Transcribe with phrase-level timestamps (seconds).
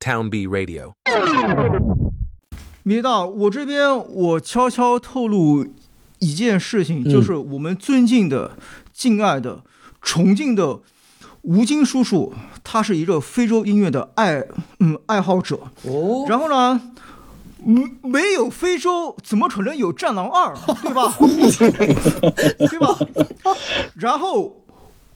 [0.00, 0.94] Town B Radio.
[2.82, 5.66] 米大，我这边我悄悄透露
[6.18, 8.56] 一件事情，就是我们尊敬的、
[8.92, 9.62] 敬爱的、
[10.00, 10.80] 崇敬的
[11.42, 12.32] 吴京叔叔，
[12.64, 14.42] 他是一个非洲音乐的爱
[14.78, 15.60] 嗯爱好者。
[15.82, 16.80] 哦，然后呢，
[17.62, 21.14] 没，没有非洲，怎么可能有《战狼二》，对吧？
[22.58, 22.98] 对吧？
[23.94, 24.59] 然后，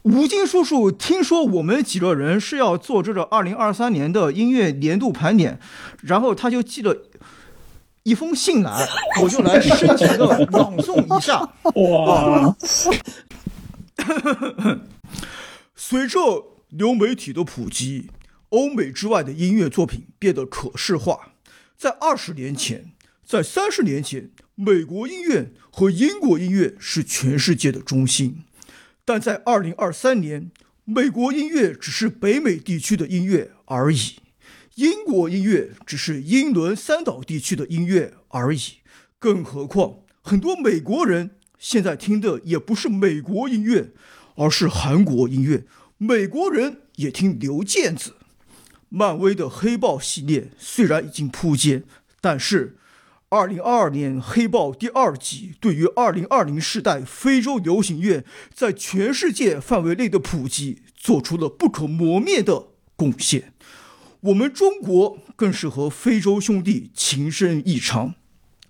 [0.04, 5.58] 吴京叔叔听说我们几个人是要做这个二零二三年的音乐年度盘点，
[6.02, 7.08] 然后他就寄了
[8.02, 8.86] 一封信来，
[9.22, 11.40] 我就来深情的朗诵一下。
[11.74, 12.54] 哇，
[15.74, 18.10] 随着流媒体的普及，
[18.50, 21.30] 欧美之外的音乐作品变得可视化。
[21.78, 22.92] 在二十年前，
[23.26, 28.44] 在三十年前，美国音乐和英国音乐是全世界的中心，
[29.04, 30.50] 但在二零二三年，
[30.84, 34.16] 美国音乐只是北美地区的音乐而已，
[34.76, 38.78] 英国音乐只是英伦三岛地区的音乐而已。
[39.18, 43.92] 更何况，很多美国人现在听的也不是美国音乐，
[44.36, 45.64] 而是韩国音乐。
[45.98, 48.14] 美国人也听刘健子。
[48.88, 51.82] 漫威的黑豹系列虽然已经扑街，
[52.20, 52.76] 但是
[53.34, 63.52] 2022年黑豹第二集对于2020世代非洲流行乐在全世界范围内的普及做出了不可磨灭的贡献。
[64.20, 68.14] 我们中国更是和非洲兄弟情深意长。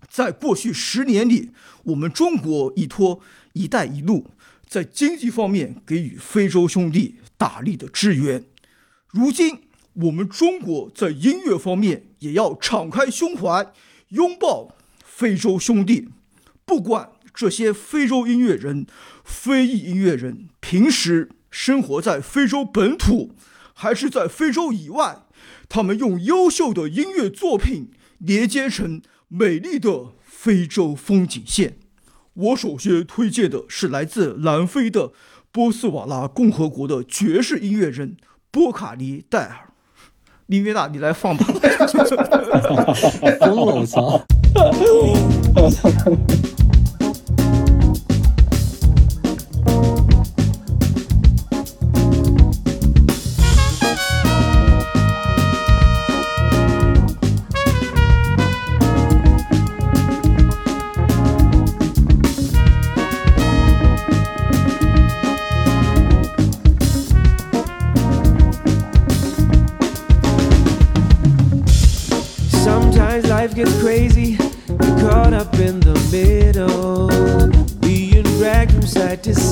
[0.08, 1.50] 在过去十年里，
[1.82, 3.20] 我们中国依托
[3.52, 4.30] “一带一路”，
[4.66, 8.42] 在经济方面给予非洲兄弟大力的支援。
[9.10, 9.58] 如今，
[9.92, 13.70] 我们中国在音乐方面也要敞开胸怀，
[14.14, 16.08] 拥抱非洲兄弟。
[16.64, 18.86] 不管这些非洲音乐人、
[19.24, 23.34] 非裔音乐人平时生活在非洲本土，
[23.74, 25.24] 还是在非洲以外，
[25.68, 31.76] 他们用优秀的音乐作品连接成美丽的非洲风景线。
[32.34, 35.12] 我首先推荐的是来自南非的
[35.53, 38.16] 波斯瓦拉共和国的爵士音乐人
[38.50, 39.73] 波卡尼戴尔。
[40.47, 41.44] 林约大，你来放吧。
[43.41, 44.21] 疯了， 我操！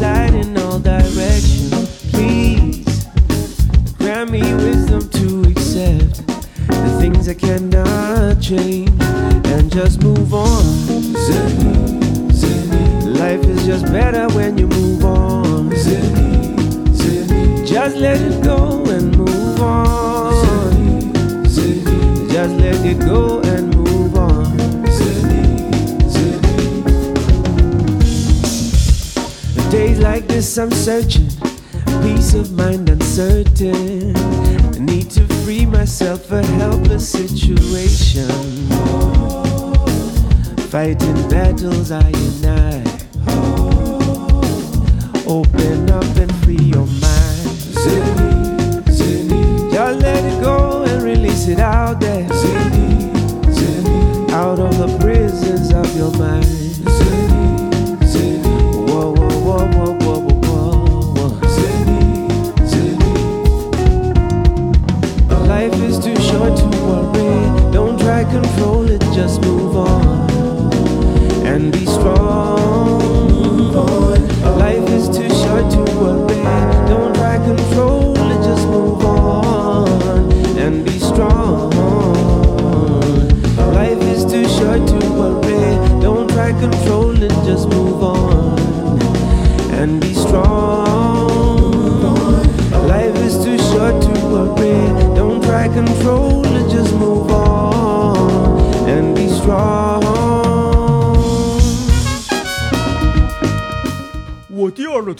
[0.02, 2.10] In all directions.
[2.10, 3.06] Please
[3.98, 6.26] grant me wisdom to accept
[6.66, 10.64] the things I cannot change and just move on.
[13.14, 15.70] Life is just better when you move on.
[17.64, 21.00] Just let it go and move on.
[22.28, 23.61] Just let it go and
[30.02, 31.28] like this, I'm searching,
[32.02, 34.16] peace of mind uncertain.
[34.16, 38.28] I need to free myself a helpless situation.
[40.70, 42.82] Fighting battles I and I.
[45.26, 47.48] Open up and free your mind.
[49.72, 52.24] Just let it go and release it out there.
[54.32, 56.61] Out of the prisons of your mind.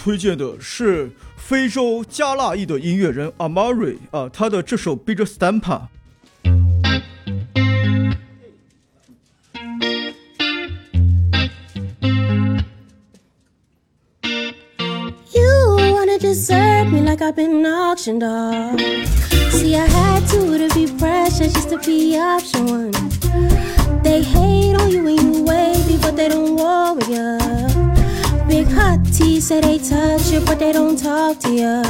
[0.02, 5.60] 推荐的是非洲加纳裔的音乐人 Amari 啊，他的这首《Big Stampa》。
[16.18, 18.78] desert me like I've been auctioned off.
[19.50, 22.92] See, I had to to be precious just to be option one.
[24.02, 27.71] They hate on you when you wavy, but they don't warrior
[28.52, 29.40] big hot tea.
[29.40, 31.82] Say they touch you, but they don't talk to you.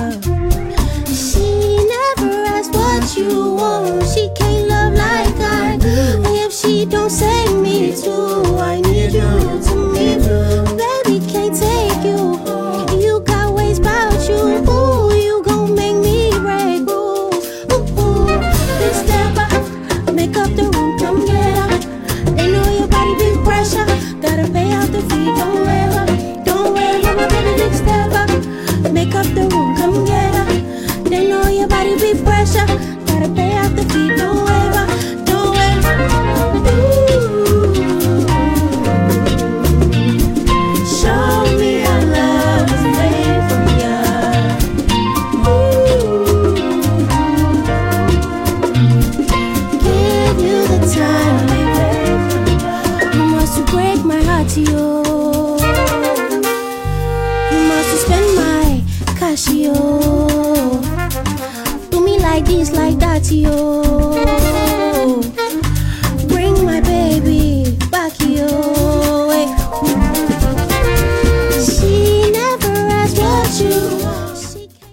[1.20, 1.48] She
[1.94, 4.06] never asks what you want.
[4.12, 6.22] She can't love like I do.
[6.44, 9.32] If she don't say me too, I need you
[9.66, 10.06] to me.
[10.22, 10.91] Baby,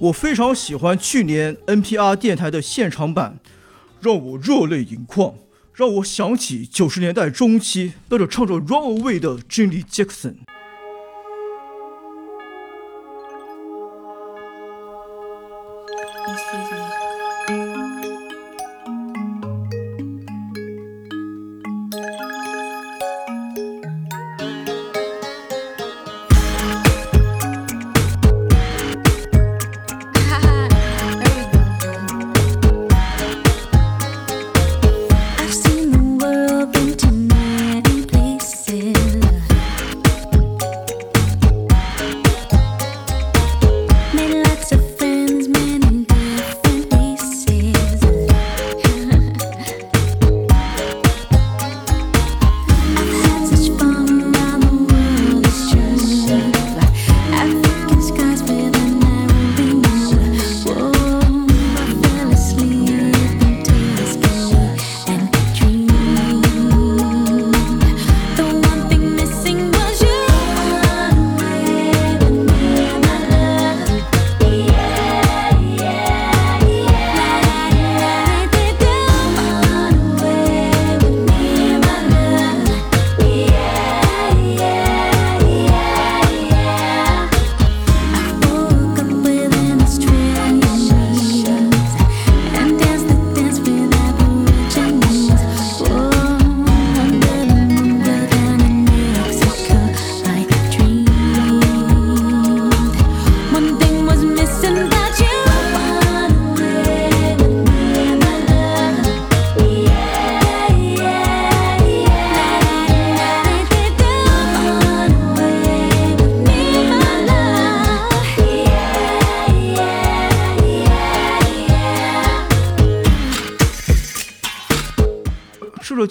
[0.10, 3.40] 我非常喜欢去年 npr 电台的现场版
[4.02, 5.36] 让我热泪盈眶
[5.74, 10.36] 让我想起九十年代中期那个唱着 run away 的 jimmy jackson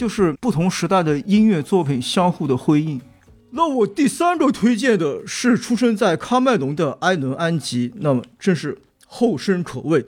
[0.08, 3.00] 是不同时代的音乐作品相互的辉映。
[3.50, 10.04] 那我第三个推荐的是出生在喀麦隆的埃伦安吉，那么正是后生可畏。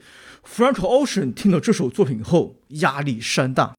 [0.47, 3.73] Frank Ocean 听到这首作品后，压力山大。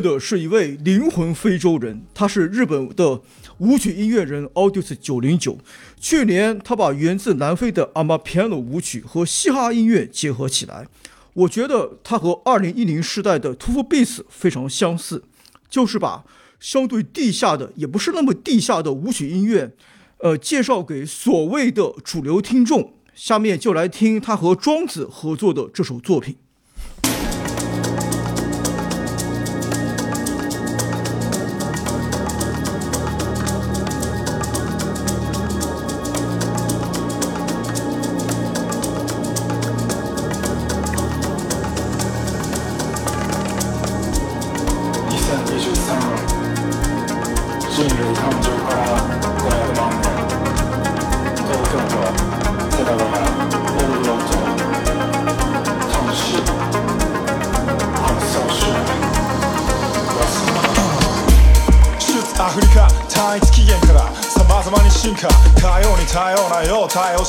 [0.00, 3.20] 的是一位灵魂非洲人，他是日本的
[3.58, 5.58] 舞曲音乐人 Audius 九零九。
[6.00, 10.86] 去年他把源自南非的 Amapiano 舞曲和嘻哈音乐结合起来，
[11.34, 15.24] 我觉得他和二零一零时代的 t u f Beats 非常相似，
[15.68, 16.24] 就是把
[16.58, 19.72] 相对地下的也不是那么地下的舞曲音乐，
[20.18, 22.94] 呃，介绍给所谓的主流听众。
[23.14, 26.36] 下面就来听他和庄子合作的这首作品。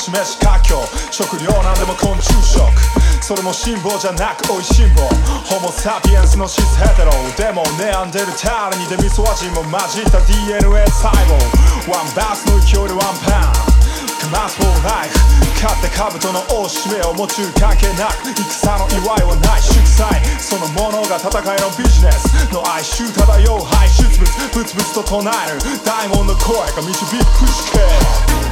[0.08, 0.80] 示し華僑
[1.12, 2.64] 食料なんでも昆虫食。
[3.20, 5.04] それも辛抱じゃなく美味しんぼ。
[5.44, 11.36] ホモ・サピエンスのシスヘテロでもネアンデルタールにデミソワ人も混じった DNA 細胞
[11.92, 13.68] ワンバースの勢いでワンパン。
[14.32, 15.20] カマスフォーライフ
[15.60, 19.28] 勝って兜の大しめを持ち関係なく戦の祝い。
[19.28, 19.62] はない。
[19.62, 20.08] 祝祭
[20.40, 24.24] そのものが戦いのビジネスの哀愁漂う排出物
[24.56, 25.60] ブツブツと唱える。
[25.84, 28.47] 大門の声が導くしけ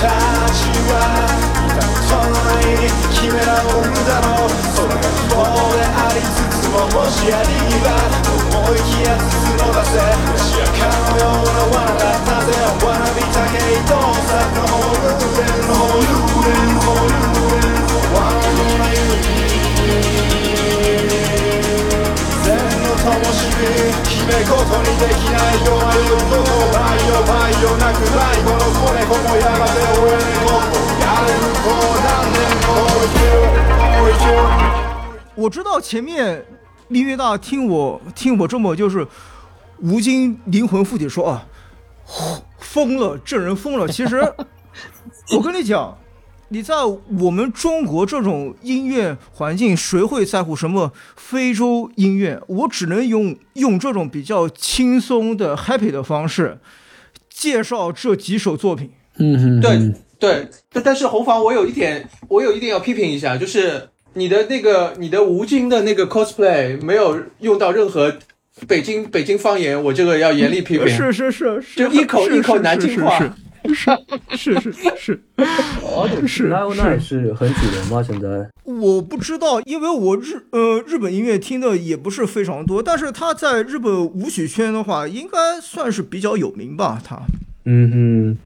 [0.00, 0.12] た
[0.52, 1.26] ちは
[1.56, 2.12] 至る所
[2.60, 5.40] に決めらおるだろうそれが希望
[5.72, 7.48] でありつつももしあり
[7.80, 7.88] は
[8.28, 9.96] 思いきや筒のばせ。
[10.36, 12.52] シアカのような罠だなぜ
[12.84, 17.86] 罠びたけ伊藤さんのホールーレンホールーレンホールーレン
[23.05, 23.37] の灯火
[24.09, 30.57] 姫ことにできないよ迷うことないよないよなくないこの子猫もやがて俺猫
[30.99, 33.23] やれるこう何年も追い求
[34.03, 34.23] 追い求
[35.35, 36.43] 我知道前面
[36.87, 39.07] 蜜月大听我听我这么就是
[39.79, 41.47] 吴京灵魂附体说啊，
[42.59, 43.87] 疯了，这人疯了。
[43.87, 44.21] 其实
[45.31, 45.97] 我跟你讲，
[46.48, 52.40] 你在我们中国这种音乐环境，谁会在乎什么非洲音乐？
[52.46, 56.58] 我只能用用这种比较轻松的 happy 的方式
[57.28, 58.90] 介绍这几首作品。
[59.18, 68.14] 嗯哼，对对，但但是红房，我有一点，我有一点要批评一下，就是你的那个你的吴京的那个 cosplay 没有用到任何
[68.68, 70.88] 北京北京方言，我这个要严厉批评。
[70.88, 73.18] 是是是是，就一口一口是是南京话
[73.74, 73.90] 是
[74.36, 75.22] 是是是是。
[75.36, 78.02] 而且是 Live 是 Night 是很主流吗？
[78.02, 87.00] 现在我不知道，因为我日呃日本音乐听的也不是非常多，但是他在日本舞曲圈的话，应该算是比较有名吧。
[87.04, 87.20] 他
[87.64, 88.38] 嗯哼。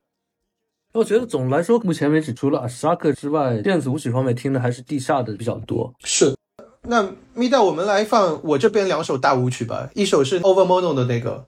[0.93, 5.95] 我觉得总的来说，目前为止，除了 Ashaka 之外，电子舞曲方面听的还是地下的比较多。
[6.03, 6.35] 是。
[6.83, 11.47] 那咪带我们来放我这边两首大舞曲吧，一首是 Over Mono 的那个。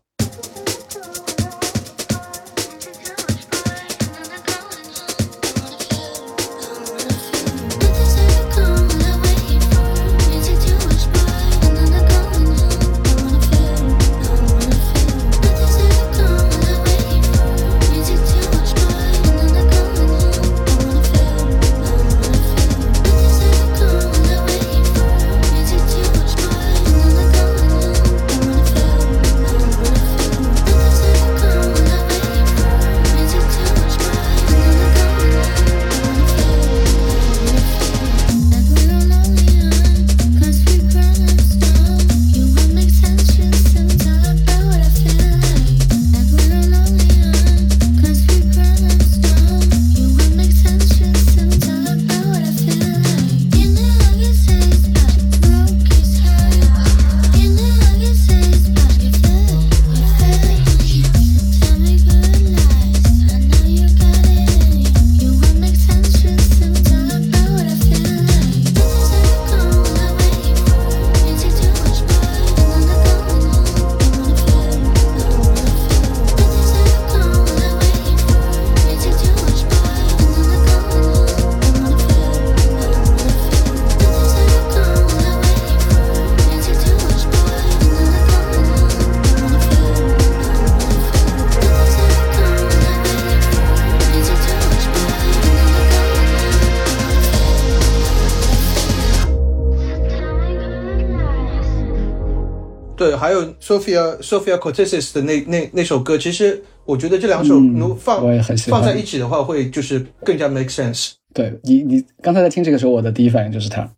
[103.72, 107.54] Sophia Sophia Cortez 的那那那首歌，其实我觉得这两首
[107.94, 108.22] 放、
[108.68, 111.12] 放在一起的话，会就是更加 make sense。
[111.32, 113.88] 对你，你刚才在听这个时候，我的第一反应就是他。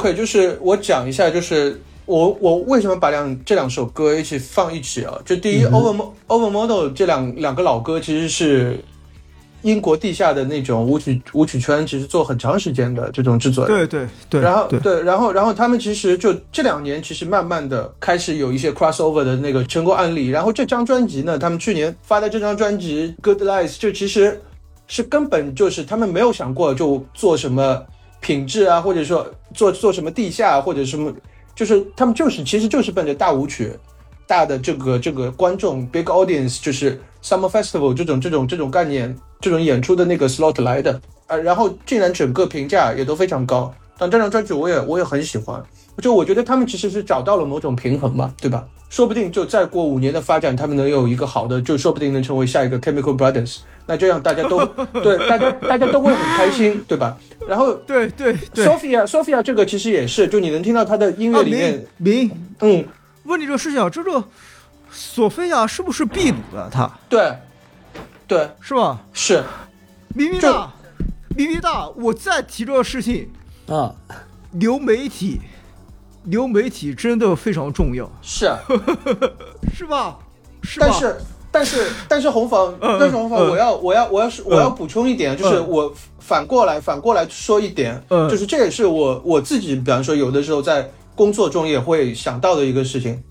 [0.00, 5.12] OK，就是我讲一下，就是我我为什么把两这两首歌一起放一起啊？
[5.26, 8.82] 就第一、Over Over Model 这两两个老歌其实是
[9.60, 13.76] 英国地下的那种舞曲舞曲圈，其实做很长时间的这种制作人。
[13.76, 20.28] 对对对，然后对然后然后他们其实就这两年其实慢慢的开始有一些 crossover 的那个成功案例。
[20.28, 24.40] 然后这张专辑呢，他们去年发的这张专辑《Good Lies》，就其实
[24.86, 27.82] 是根本就是他们没有想过就做什么
[28.20, 31.12] 品质啊，或者说做做什么地下或者什么，
[31.54, 33.72] 就是他们就是其实就是奔着大舞曲。
[34.26, 43.74] 大的这个这个观众 big audience 就是 summer festival 这种这种这种概念，这种演出的那个 slot 来的，啊，然后竟然整个评价也都非常高。
[44.00, 45.62] 但这张专辑我也我也很喜欢，
[45.98, 48.66] 就我觉得他们其实是找到了某种平衡嘛，对吧？
[48.88, 53.58] 说不定就再过五年的发展，他们能有一个好的，就说不定能成为下一个 Chemical Brothers。
[53.86, 54.64] 那这样大家都
[55.02, 57.16] 对大家大家都会很开心，对吧？
[57.46, 62.88] 然后对对对，Sophia Sophia 这个其实也是，就你能听到他的音乐啊里面，明明嗯，
[63.24, 64.24] 问你这个事情啊，这个
[64.90, 66.68] 索菲亚是不是秘鲁的？
[66.72, 67.32] 他对，
[68.26, 68.98] 对，是吧？
[69.12, 69.42] 是，
[70.14, 70.72] 咪咪大，
[71.36, 73.30] 咪咪大，我再提这个事情，
[73.70, 73.94] 啊，
[74.52, 75.40] 流媒体，
[76.24, 78.58] 流媒体真的非常重要，是啊，
[79.72, 80.18] 是吧？
[80.62, 80.86] 是吧？
[80.86, 81.16] 但是
[81.52, 93.22] 但是但是红房，嗯但是红房，嗯我要我要我要是我要补充一点，就是嗯我反过来反过来说一点，嗯就是这也是我我自己，比方说有的时候在工作中也会想到的一个事情，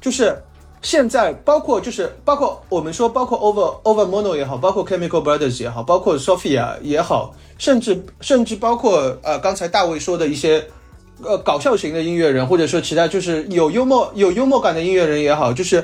[0.00, 0.36] 就是。
[0.84, 10.62] 现在包括就是包括我们说包括 Over Over Mono 也好，包括 Chemical Brothers 也好，包括 Sophia 也好，甚至甚至包括呃刚才大卫说的一些
[11.22, 15.82] 呃搞笑型的音乐人，或者说其他就是有幽默有幽默感的音乐人也好，就是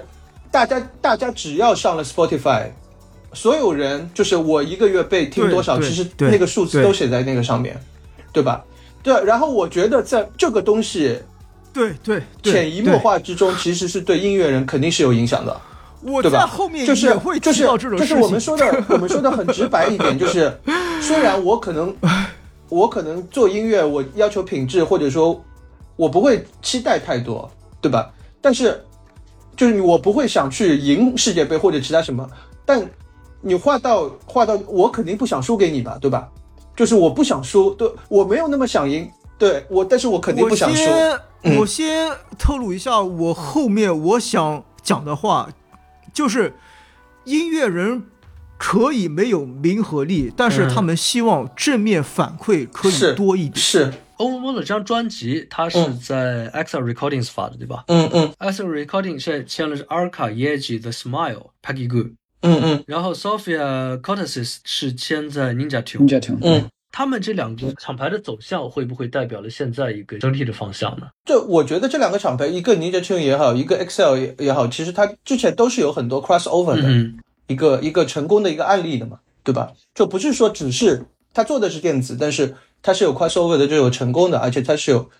[0.50, 2.66] 大家大家只要上了 Spotify，
[3.32, 7.80] 所有人就是我一个月被听多少，其实对那个数字都写在那个上面，
[8.34, 8.62] 对吧？
[9.02, 11.18] 对，然后我觉得在这个东西
[11.72, 15.60] 对对对，潜移默化之中，其实是对音乐人肯定是有影响的。
[16.22, 18.16] 对，吧在后面就是也会就是提到这种事情。
[18.16, 20.52] 就是我们说的， 我们说的很直白一点，就是
[21.00, 21.94] 虽然我可能
[22.68, 25.38] 我可能做音乐，我要求品质，或者说
[25.96, 28.10] 我不会期待太多，对吧？
[28.40, 28.82] 但是
[29.56, 32.26] 就是我不会想去赢世界杯或者其他什么，
[32.64, 32.82] 但
[33.42, 36.28] 你画到画到，我肯定不想输给你吧，对吧？
[36.74, 39.06] 就是我不想输，对我没有那么想赢，
[39.36, 40.82] 对我，但是我肯定不想输。
[40.82, 45.50] 我先、嗯我先透露一下我后面我想讲的话，
[46.12, 46.54] 就是
[47.24, 48.04] 音乐人
[48.58, 53.56] 可以没有名和利，但是嗯他们希望正面反馈可以多一点。
[53.56, 62.12] 是，Overmore 这张专辑，它是嗯在 Axel Recordings 发的，对吧嗯嗯？Axel Recordings 现在签的是 Arca、Yeji、The Smile、Peggy Goo。
[62.42, 66.08] 嗯嗯然后 Sophia Cortesis 是签在 Ninja Tune。
[66.08, 71.08] Ninja Tune，嗯，他们这两个厂牌的走向会不会代表了现在一个整体的方向呢？
[71.24, 76.88] 就我觉得这两个厂牌，一个 Ninja Tune 也好，一个 Excel 也也好，其实它之前都是有很多 crossover 的。
[76.88, 79.72] 嗯一个一个成功的一个案例的嘛，对吧？
[79.92, 85.10] 就不是说只是它做的是电子，但是它是有 crossover 的就有成功的，而且它是有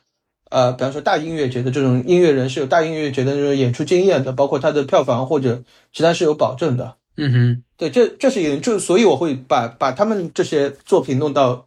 [0.48, 6.94] 呃，比方说大音乐节的这种音乐人是有大音乐节的这种演出经验的，包括它的票房或者其他是有保证的。
[7.22, 11.66] 嗯哼，对，这这是一点，就所以我会把把他们这些作品弄到，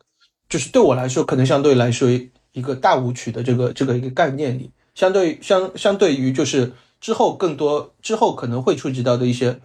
[0.50, 2.10] 就是对我来说，可能相对来说
[2.54, 9.60] 一个大舞曲的这个这个一个概念里，相对相相对于就是之后更多之后可能会触及到的一些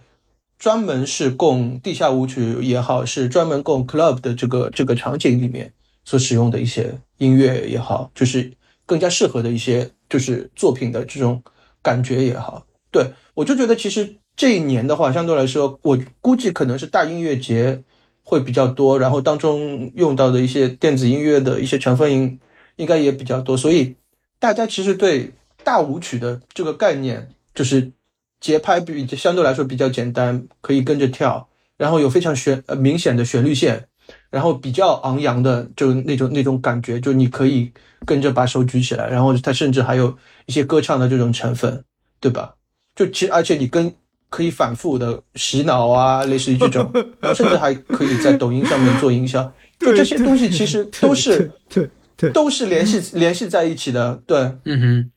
[0.59, 5.73] 专门是供地下舞曲也好，是专门供 club 的这个这个场景里面
[6.05, 8.51] 所使用的一些音乐也好，就是
[8.85, 11.41] 更加适合的一些就是作品的这种
[11.81, 17.83] 感觉也好，对我就觉得其实这一年的话，相对来说，我估计可能是大音乐节
[18.23, 22.39] 会比较多，然后当中用到的一些电子音乐的一些成分应
[22.77, 23.97] 应该也比较多，所以
[24.39, 25.33] 大家其实对
[25.65, 27.91] 大舞曲的这个概念，就是
[28.39, 33.87] 节拍比相对来说比较简单，可以跟着跳，然后有非常旋呃明显的旋律线，
[34.29, 37.69] 然后比较昂扬的就那种那种感觉，就你可以
[38.05, 41.83] 跟着把手举起来，然后它甚至还有一些歌唱的这种成分，
[42.21, 42.55] 对吧？
[42.95, 43.93] 就其实而且你跟
[44.29, 46.91] 可以反复的洗脑啊， 类似于这种，
[47.35, 52.31] 甚至还可以在抖音上面做营销，就这些东西其实都是对对。
[52.31, 54.37] 都是联系联系在一起的，对。
[54.65, 55.11] 嗯哼，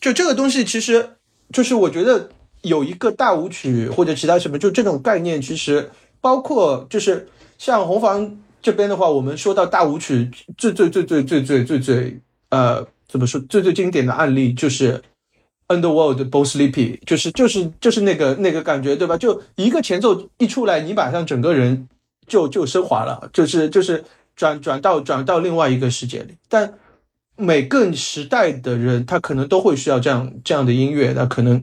[0.00, 1.10] 就这个东西，其实
[1.52, 2.28] 就是我觉得
[2.62, 15.00] 有一个大舞曲或者其他什么，就这种概念，其实包括就是像红房这边的话，我们说到大舞曲最最最最最最最最呃怎么说最最经典的案例就是
[15.68, 19.16] Underworld b o Sleepy，就是就是就是那个那个感觉，对吧？
[19.16, 21.88] 就一个前奏一出来，你马上整个人
[22.26, 26.74] 就就升华了，就是就是转转到转到另外一个世界里，但。
[27.38, 31.12] 每个时代的人，他可能都会需要这样这样的音乐。
[31.12, 31.62] 那可能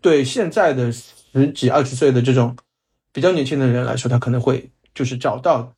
[0.00, 2.56] 对现在的十几二十岁的这种
[3.12, 5.74] 比较年轻的人来说，他可能会就是找到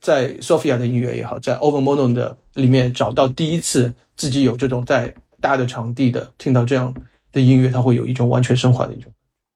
[0.00, 5.12] 在 Sophia 的音乐也好，在 Overmono 的里面找到第一次自己有这种在
[5.44, 6.94] 大的场地的听到这样
[7.30, 9.12] 的音乐，它会有一种完全升华的一种。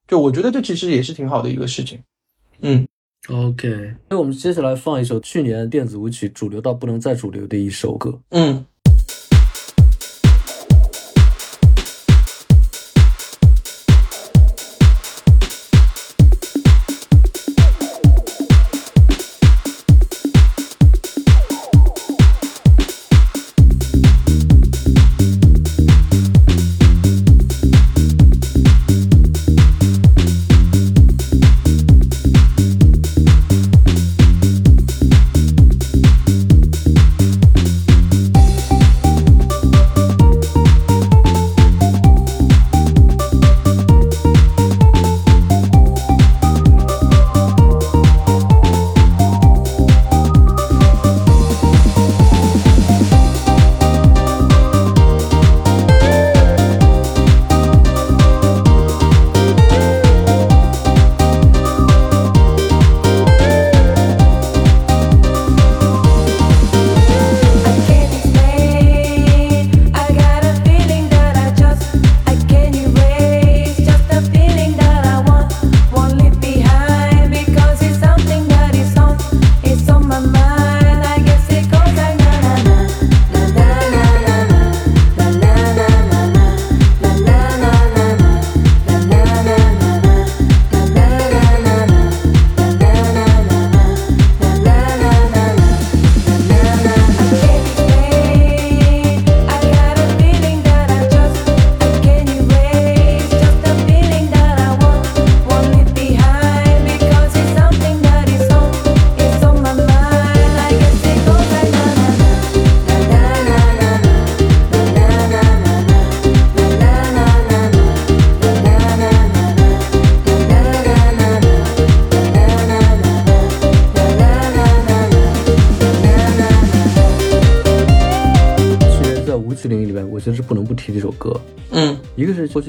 [0.06, 1.98] 就我觉得这其实也是挺好的一个事情。
[2.60, 2.86] 嗯
[3.30, 8.20] OK，那我们接下来放一首去年电子舞曲主流到不能再主流的一首歌。
[8.28, 8.62] 嗯。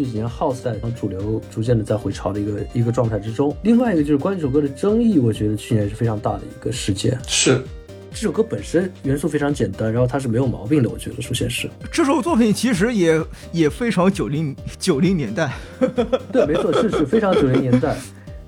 [0.10, 7.18] 几年 House 在主流逐渐的在回潮的一个一个状态之中，另外一个就是关于这首歌的争议，我觉得去年是非常大的一个事件。
[7.28, 7.62] 是
[8.12, 15.54] 这首歌本身元素非常简单，然后它是没有毛病的，我觉得首先是这首作品其实也也非常九零九零年代，
[16.34, 17.96] 对，没错，是是非常九零年代。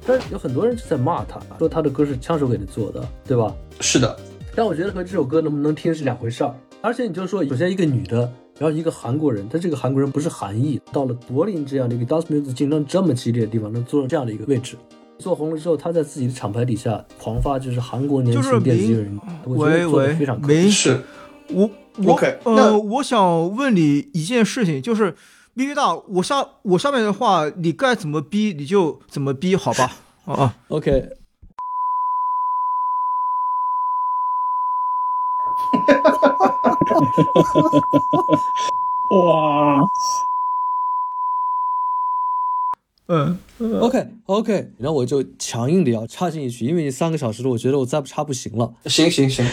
[0.04, 3.54] 但有很多人就在骂他，说他的歌是枪手给他做的，对吧？
[3.80, 4.17] 是的，
[4.56, 6.56] 但我觉得和这首歌能不能听是两回事儿。
[6.82, 14.78] 而且你就说，首先一个女的，然后一个韩国人，他这个韩国人不是韩裔，到了柏林这样的一个 dance music 竞争这么激烈的地方，能做到这样的一个位置，
[15.17, 21.02] 做红了之后，他在自己的厂牌底下狂发就是韩国年轻电子音乐人，我觉得做的非常，可没是
[21.50, 25.15] 我我呃，我想问你一件事情，就是
[25.56, 29.91] B B 大，我下我下面的话，你该怎么逼你就怎么逼，好吧？
[30.26, 31.10] 啊啊，OK。
[39.12, 39.82] 哇，
[43.08, 43.38] 嗯
[43.82, 48.73] ，OK OK，然后我就强硬的要插进一句，因为你三个小时了，我觉得我再不插不行了。
[48.86, 49.45] 行行行，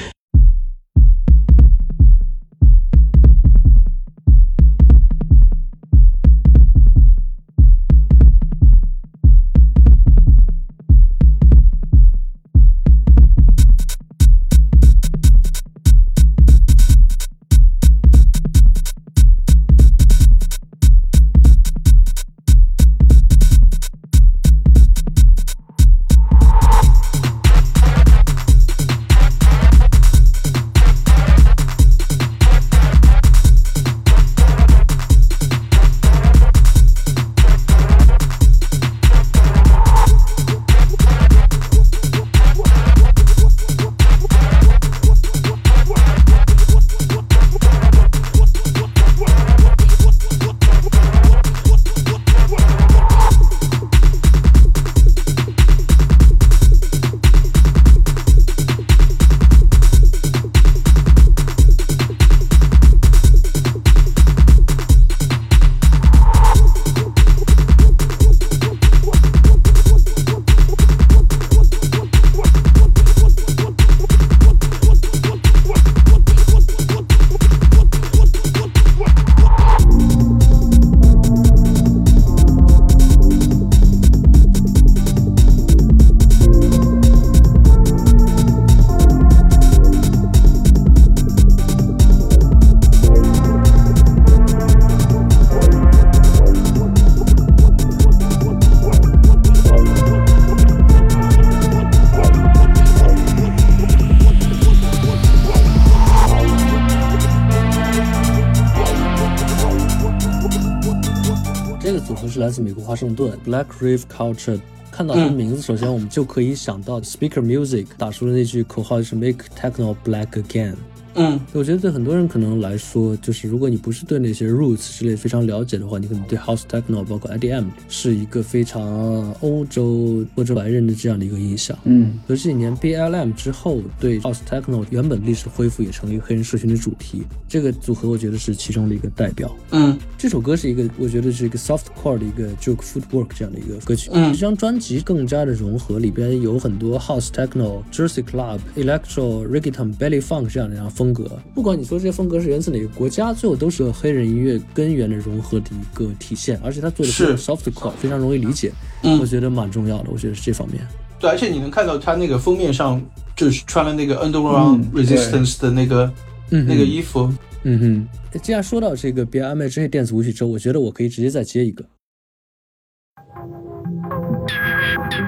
[112.89, 114.59] 华盛顿 Black Rave Culture。
[114.91, 120.75] 看到他的名字，首先我们就可以想到 Speaker Music 打出的那句口号就是 Make Techno Black Again。
[121.19, 131.77] 嗯，我觉得对很多人可能来说，就是如果你不是对那些 roots 之类非常了解的话，你可能对 house techno 包括 IDM 是一个非常欧洲或者白人的这样的一个印象。
[131.85, 137.23] 嗯，所以这几年 BLM 之后，对 house techno 原本历史恢复也成了一个黑人社群的主题。
[137.49, 139.55] 这个组合我觉得是其中的一个代表。
[139.71, 144.11] 嗯，这首歌是一个，我觉得是一个 soft core 的一个 juke footwork 这样的一个歌曲。
[144.13, 151.31] 嗯这张专辑更加的融合，里边有很多 house techno、Jersey club、electro、reggaeton、belly funk 这样的这样风格。
[151.55, 156.61] 不管你说这些风格是源自哪个国家，最后都是和黑人音乐根源的融合的一个体现。
[156.63, 160.11] 而且他做的是 soft core，非常容易理解，嗯我觉得蛮重要的。
[160.11, 160.87] 我觉得是这方面。
[161.19, 163.03] 对，而且你能看到他那个封面上
[163.35, 166.13] 就是穿了那个 Underground Resistance 的那个、
[166.51, 167.33] 嗯那个衣服。
[167.65, 171.85] 嗯哼，既然说到这个 BMI 这些电子舞曲之后，我觉得我可以直接再接一个。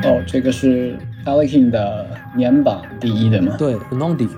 [0.05, 3.57] 哦，这个是 Alekin 的年榜第一的吗？
[3.59, 4.29] 对 n o n d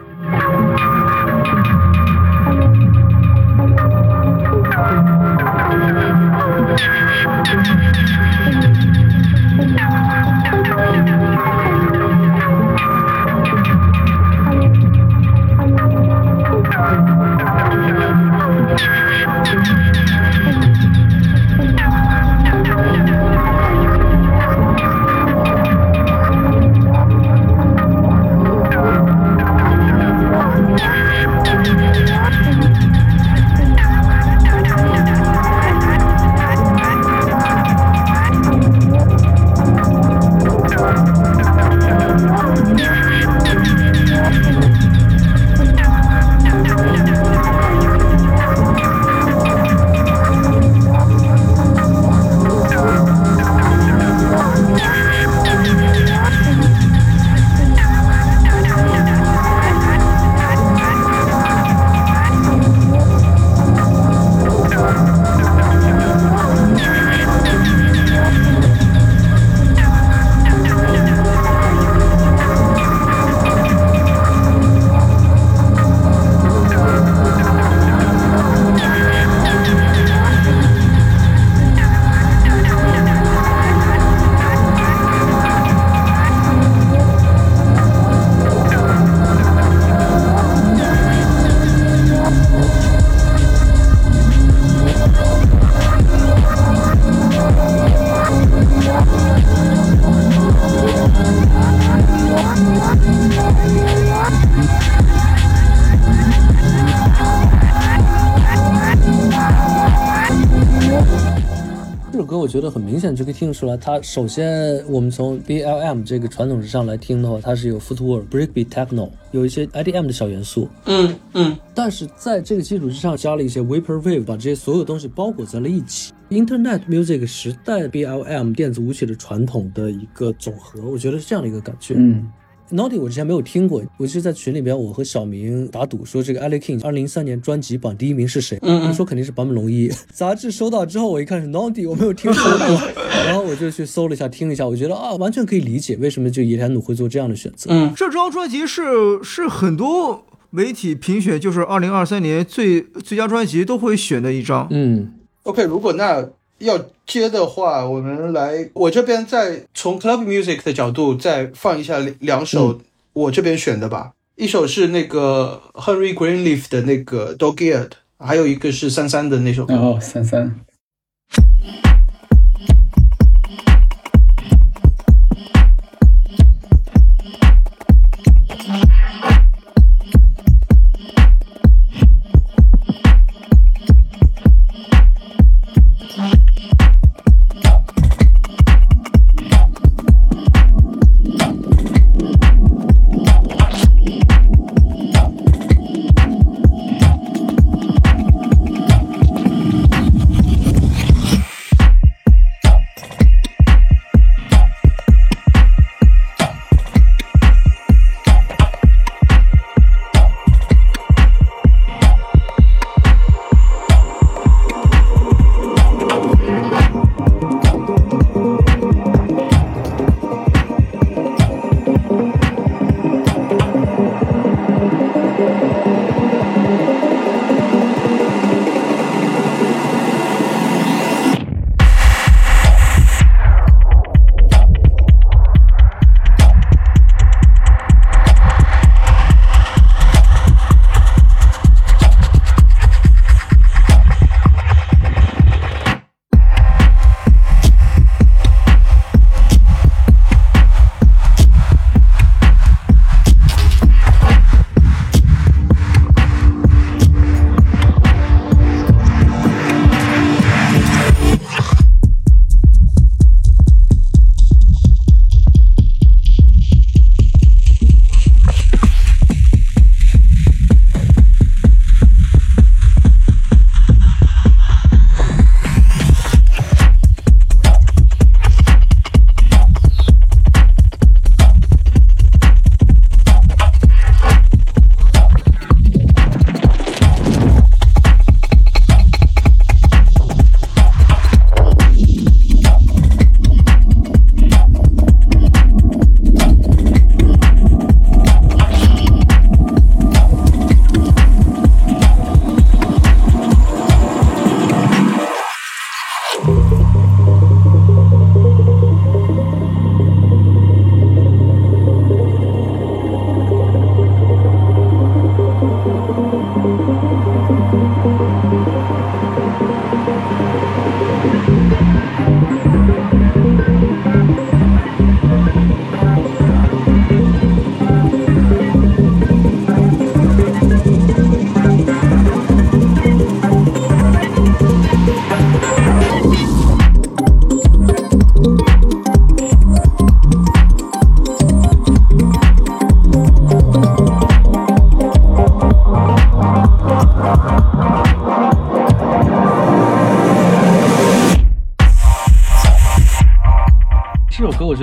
[112.43, 120.69] 我觉得很明显就可以听得出来，它首先我们从 BLM 这个传统之上来听的话，它是有 footwork、breakbeat、techno，有一些 IDM 的小元素。
[120.87, 126.13] 嗯嗯，但是在这个基础之上加了一些 vaporwave，把这些所有东西包裹在了一起。
[126.31, 131.95] Internet music 时代 BLM 电子舞曲的传统的一个总和，我觉得是这样的一个感觉。
[131.97, 132.29] 嗯
[132.73, 138.59] Naughty 我之前没有听过，我是在群里边，我和小明打赌说这个 Ali King 二零一三年专辑榜第一名是谁？
[138.63, 139.91] 嗯嗯他说肯定是坂本龙一。
[140.11, 142.81] 杂志收到之后，我一看是 Naughty，我没有听说过，
[143.27, 147.69] 然后我就去搜了一下，听了一下，我觉得啊，完全可以理解为什么就野田努会做这样的选择。
[147.71, 148.83] 嗯，这张专辑是
[149.23, 154.67] 是很多媒体评选，就是二零二三年最最佳专辑都会选的一张。
[154.71, 156.27] 嗯 OK，如果那
[156.63, 162.81] 要接的话，我们来，我这边再从 club music 的角度再放一下两两首
[163.13, 164.13] 我这边选的吧。
[164.37, 169.75] 一首是那个 Henry Greenleaf 的那个 Dog Eared，还有一个是三三的那首歌。
[169.75, 170.61] 哦三三，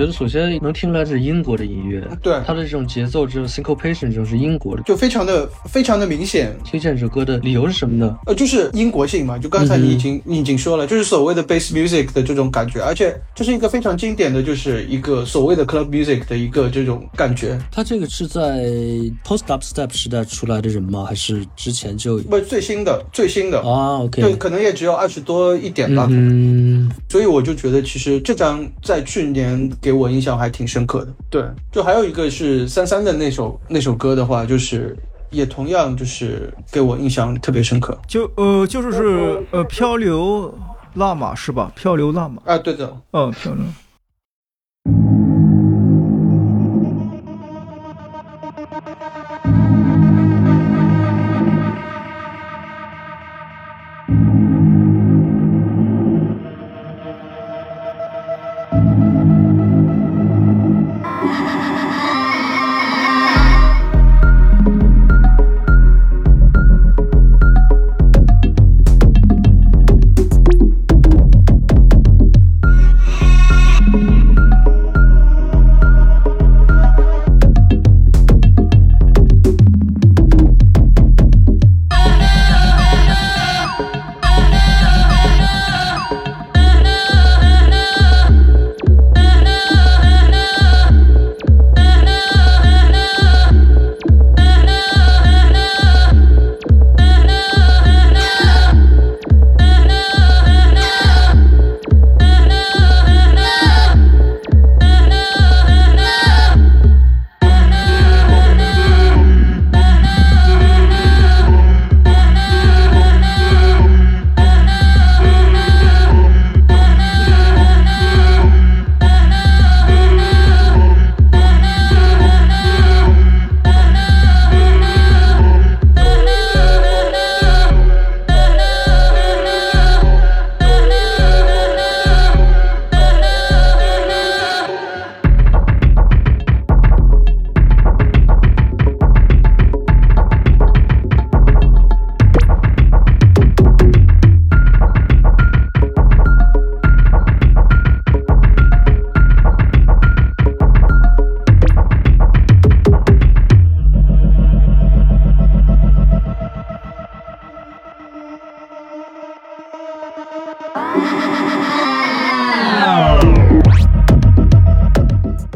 [0.00, 4.82] Hoje 首先能听出来这是英国的音乐，对它的这种节奏，这种 syncopation 这种是英国的。
[4.82, 8.18] 就非常的非常的明显，推荐这首歌的理由是什么呢？
[8.26, 17.58] 呃，就是英国性嘛，就刚才你已经、你已经说了，就是所谓的 bass music 的这种感觉，而且这是一个非常经典的，就是一个所谓的 club music 的一个这种感觉。
[17.72, 18.58] 它这个是在
[19.24, 21.06] post dubstep 时代出来的人吗？
[21.08, 22.24] 还是之前就有？
[22.24, 26.06] 不，最新的最新的啊，OK，对，可能也只有二十多一点吧。
[26.10, 31.12] 嗯，所以我就觉得，其实这张在去年给我印象还挺深刻的。
[31.30, 34.96] 对，就还有一个是三三的那首那首歌的话，就是
[35.30, 40.52] 也同样就是给我印象特别深刻就呃就是是呃漂流
[40.94, 41.70] 辣马是吧？
[41.76, 42.58] 漂流辣马，啊。
[42.58, 43.62] 对的，嗯，漂流。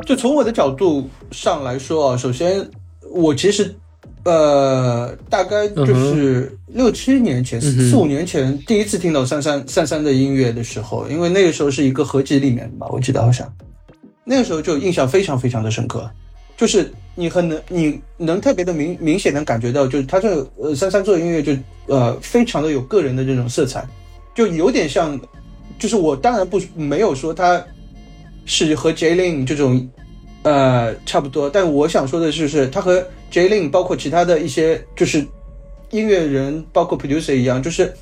[0.06, 2.64] 就从我的角度上来说啊，首先
[3.10, 3.74] 我其实
[4.24, 13.50] 呃大概就是六七年前、四五年前第一次听到三三三三的音乐的时候，因为那个时候是一个合集里面吧，我记得好像。
[14.24, 16.08] 那个时候就印象非常非常的深刻，
[16.56, 21.52] 就是你很能你能特别的明明显能感觉到，就是他这呃三三做的音乐就
[21.86, 23.84] 呃非常的有个人的这种色彩，
[24.34, 25.18] 就有点像，
[25.78, 27.64] 就是我当然不没有说他
[28.44, 29.88] 是和 J Lin 这种
[30.42, 35.24] 呃差不多，但我想说的就是他和 J Lin 包括其他的一些就是
[35.90, 37.94] 音乐人，包括 producer 一样，就是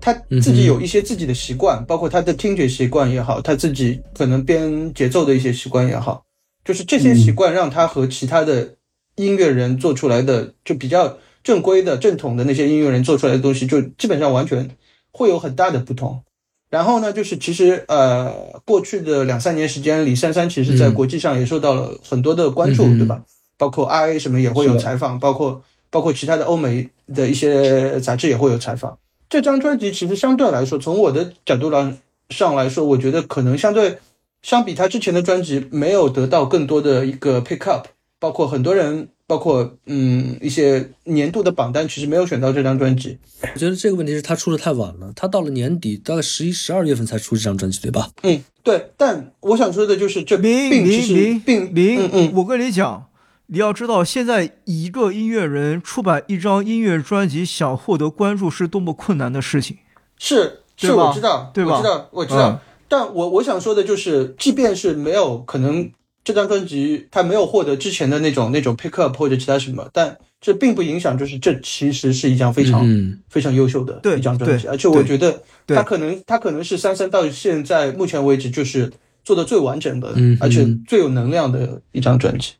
[0.00, 6.22] 他自己有一些自己的习惯，包括他的听觉习惯也好，他自己可能编节奏的一些习惯也好，
[6.64, 8.74] 就是这些习惯让他和其他的
[9.16, 14.68] 音乐人做出来的就比较正规的、正统的那些音乐人做出来的东西，就基本上完全
[15.16, 16.22] 会有很大的不同。
[16.68, 23.22] 然后呢，就是其实呃，过去的两三年时间李，珊珊其实在嗯国际上也受到了很多的关注，嗯对吧？
[23.56, 28.98] 包括 RA 什么也会有采访，包括包括其他的欧美的一些杂志也会有采访。
[29.30, 31.96] 这张专辑其实相对来说，从我的角度来
[32.30, 33.98] 上来说，我觉得可能相对
[34.42, 37.86] 相比他之前的专辑，没有得到更多的一个 pick up，
[38.18, 43.18] 包括很多人，包括嗯一些年度的榜单，其实没有选到这张专辑。
[43.54, 48.08] 我觉得这个问题是他出的太晚了，他到了年底大概十一、十二月份才出这张专辑，对吧？
[48.22, 48.90] 嗯，对。
[48.96, 53.06] 但我想说的就是，这明并其实明明并明，嗯嗯，我跟你讲，
[53.46, 59.78] 你要知道，现在一个音乐人出版一张音乐专辑，想获得关注是多么困难的事情。
[60.18, 62.50] 是是，我知道，对吧我知道，我知道。
[62.50, 62.58] 嗯
[62.88, 65.90] 但我我想说的就是，即便是没有可能
[66.26, 78.92] 这张专辑他没有获得之前的那种那种 pick up 或者其他什么，但这并不影响，就是这其实是一张非常、嗯非常优秀的对一张专辑，而且我觉得对他可能他可能是三三到现在目前为止就是
[79.24, 82.54] 做的最完整的，嗯而且最有能量的一张专辑。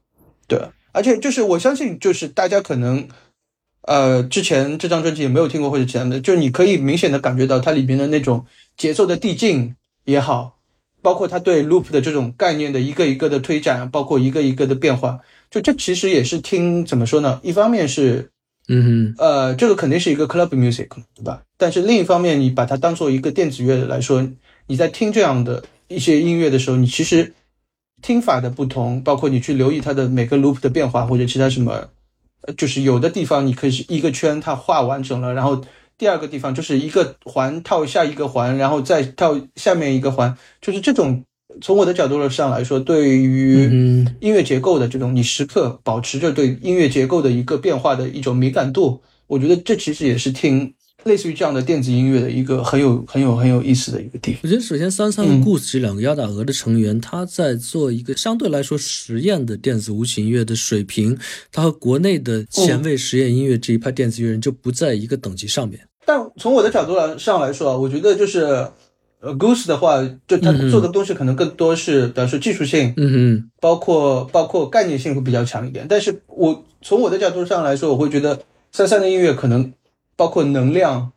[0.47, 0.61] 对，
[0.93, 3.09] 而且就是我相信，就是大家可能。
[3.89, 8.45] 呃，之前这张专辑也没有听过或者其他的，就是你可以明显的感觉到它里边的那种
[8.77, 10.56] 节奏的递进也好，
[11.07, 15.21] 包括他对 loop 的这种概念的一个一个的推展，包括一个一个的变化，
[15.53, 17.39] 就这其实也是听怎么说呢？
[17.45, 18.29] 一方面是
[18.67, 21.43] 嗯哼，呃，这个肯定是一个 club music，对吧？
[21.57, 24.29] 但是另一方面，你把它当做一个电子乐来说，
[24.67, 27.33] 你在听这样的一些音乐的时候，你其实
[28.03, 31.89] 听法的不同，包括你去留意它的每个 loop 的变化或者其他什么，
[32.41, 35.63] 呃就是有的地方你可以是一个圈它画完整了，然后
[35.99, 41.24] 第二个地方就是一个环套下一个环，然后再套下面一个环，就是这种。
[41.62, 50.74] 从我的角度上来说，对于嗯音乐结构的这种，你时刻保持着对音乐结构的一个变化的一种敏感度，我觉得这其实也是听
[51.07, 54.41] 类似于这样的电子音乐的一个很有很有很有意思的一个地方。
[54.43, 61.17] 我觉得首先三三和嗯 Goose 这两个鸭打鹅的成员，他在做一个相对来说实验的电子无曲音乐的水平，
[61.51, 65.81] 他和国内的前卫实验音乐这一派电子乐人就不在一个等级上面。
[66.05, 68.41] 但从我的角度来上来说啊，我觉得就是
[69.21, 75.87] 呃，Goose 的话，就他做的东西可能更多是，比方说技术性，嗯哼，包括包括概念性会比较强一点。
[75.89, 78.39] 但是我从我的角度上来说，我会觉得
[78.71, 79.73] 三三的音乐可能
[80.17, 81.12] 包括能量，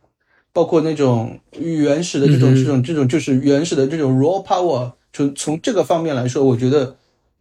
[0.52, 6.96] 包括那种原始的这种、嗯这种这种就是原始的这种 raw power，从从这个方面来说，我觉得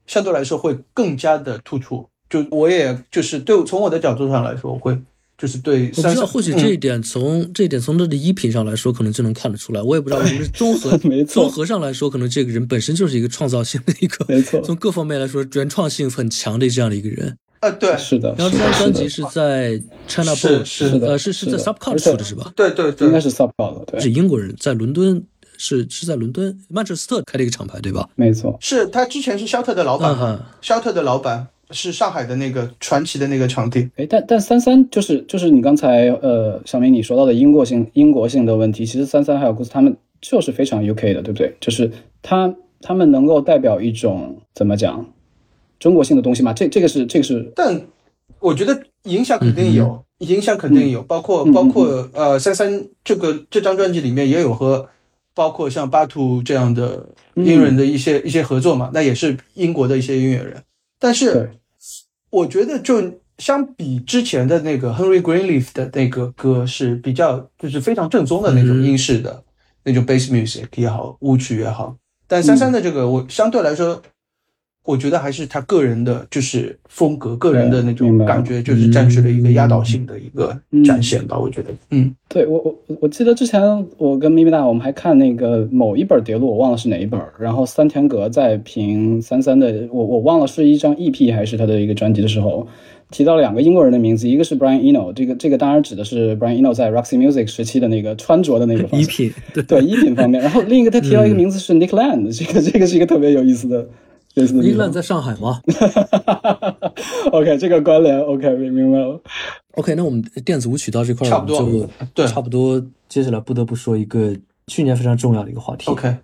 [0.07, 2.07] 相对来说会更加的突出。
[2.29, 4.97] 就我也就是对从我的角度上来说，我会
[5.35, 9.81] 就是对我不知道，或许这一点从、这一点从他的衣品上来说，可能就能看得出来。
[9.81, 10.95] 我也不知道，是综合
[11.27, 17.35] 综合上来说，可能这个人本身就是一个创造性的一个，没错从各方面来说原创性很强的这样的一个人。
[17.61, 22.51] 呃对是的，然后这是的，张专辑是是在 China 是是呃，是是在 Subcut 出的是吧？
[22.55, 25.21] 对对对，应该是 sub 的，对，是英国人，在伦敦
[25.57, 28.07] 是是在伦敦曼彻斯特开的一个厂牌，对吧？
[28.15, 33.89] 没错，是他之前是肖特的老板肖特的老板是上海的那个传奇的那个场地。
[33.97, 41.55] 哎，但但三三就是就是你刚才呃小明你说到的英国性英国性的问题，其实三三还有 Goose 他们就是非常 UK 的，对不对？
[41.59, 41.91] 就是
[42.21, 45.05] 他他们能够代表一种怎么讲
[45.79, 46.51] 中国性的东西嘛？
[46.53, 47.81] 这这个是这个是但
[48.39, 54.87] 我觉得影响肯定有，影响肯定有，包括嗯包括呃三三这个这张专辑里面也有和
[55.33, 60.61] 包括像巴图这样的音乐人的一些、一些合作嘛，那也是英国的一些音乐人，
[60.99, 61.51] 但是
[62.29, 68.83] 我觉得就相比之前的那个 Henry Greenleaf 的那个歌是比较就是非常正宗的那种嗯。
[68.83, 69.43] 英式的、
[69.83, 71.95] 那种 bass music 也好，舞曲也好，
[72.27, 74.01] 但三三的这个我相对来说。
[74.89, 81.37] 我觉得还是他个人的就是风格、个人的那种感觉，就是占据了一个压倒性的一个展现吧。
[81.37, 83.61] 我觉得，嗯，对我我我记得之前
[83.97, 92.67] 我跟咪咪大我们还看那个某一本碟录，我忘了是哪一本儿，然后三田阁在评三三的，我我忘了是一张 EP 还是他的一个专辑的时候，
[93.11, 99.61] 提到了两个英国人的名字，一个是 Brian Eno，这个这个当然指的是 Brian Eno 在 Roxy Music 时期的那个穿着的那个方衣 品，对。
[99.61, 103.87] 对衣品方面，然后另一个他提到一个名字是 Nick Land，、这个这个是一个特别有意思的。
[104.39, 105.61] 有意思的地方英兰在上海吗
[107.31, 109.21] OK，这个关联 OK 明明白了。
[109.73, 112.83] ？OK，那我们电子舞曲到这块儿，差不多我们就对差不多。
[113.07, 114.35] 接下来不得不说一个
[114.67, 115.89] 去年非常重要的一个话题。
[115.91, 116.15] OK，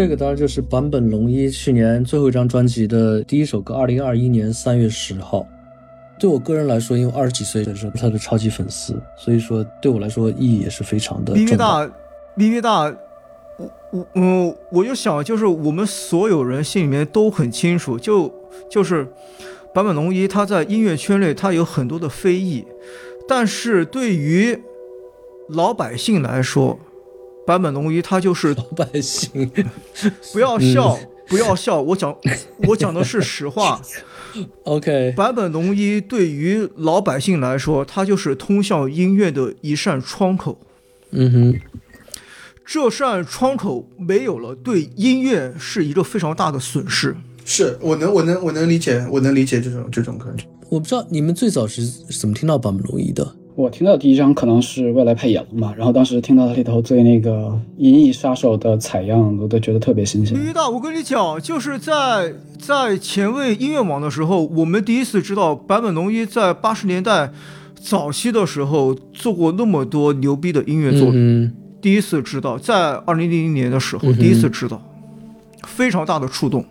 [0.00, 5.46] 这个当然就是坂本龙一去年最后一张专辑的第一首歌，二零二一年三月十号。
[6.18, 11.54] 对我个人来说，因为二十几岁的时候他的超级粉丝，所以说对我来说意义也是非常的咪咪。
[11.54, 11.86] 大，
[12.34, 12.84] 咪咪大，
[13.58, 18.32] 我我嗯，我就想，就是我们所有人心里面都很清楚，就
[18.70, 19.06] 就是
[19.74, 22.64] 坂本龙一他在音乐圈内他有很多的非议，
[23.28, 24.58] 但是对于
[25.50, 26.80] 老百姓来说，
[27.50, 29.50] 坂本龙一他就是老百姓，
[30.32, 30.96] 不要笑，
[31.26, 32.16] 不要笑，我讲
[32.68, 33.82] 我讲的是实话。
[34.62, 40.60] OK，坂本龙一对于老百姓来说，他就是通向音乐的一扇窗口。
[41.10, 41.60] 嗯哼，
[42.64, 47.16] 这扇窗口没有了，对音乐是一个非常大的损失。
[47.44, 50.46] 是我能我能我能理解，我能理解这种这种感觉。
[50.68, 53.34] 我不知道你们最早是怎么听到坂本龙一的？
[53.60, 60.36] 我听到第一张可能是未来派野龙吧，然后当时听到它里头最那个《银翼杀手》的采样，我都觉得特别新鲜。
[60.38, 67.30] 咪咪大，我跟你讲，就是在在前卫音乐网的时候，我们第一次知道坂本龙一在八十年代
[67.74, 71.14] 早期的时候做过那么多牛逼的音乐作品。
[71.16, 71.52] 嗯
[71.82, 74.82] 第一次知道，在二零零零年的时候，嗯第一次知道，
[75.66, 76.62] 非常大的触动。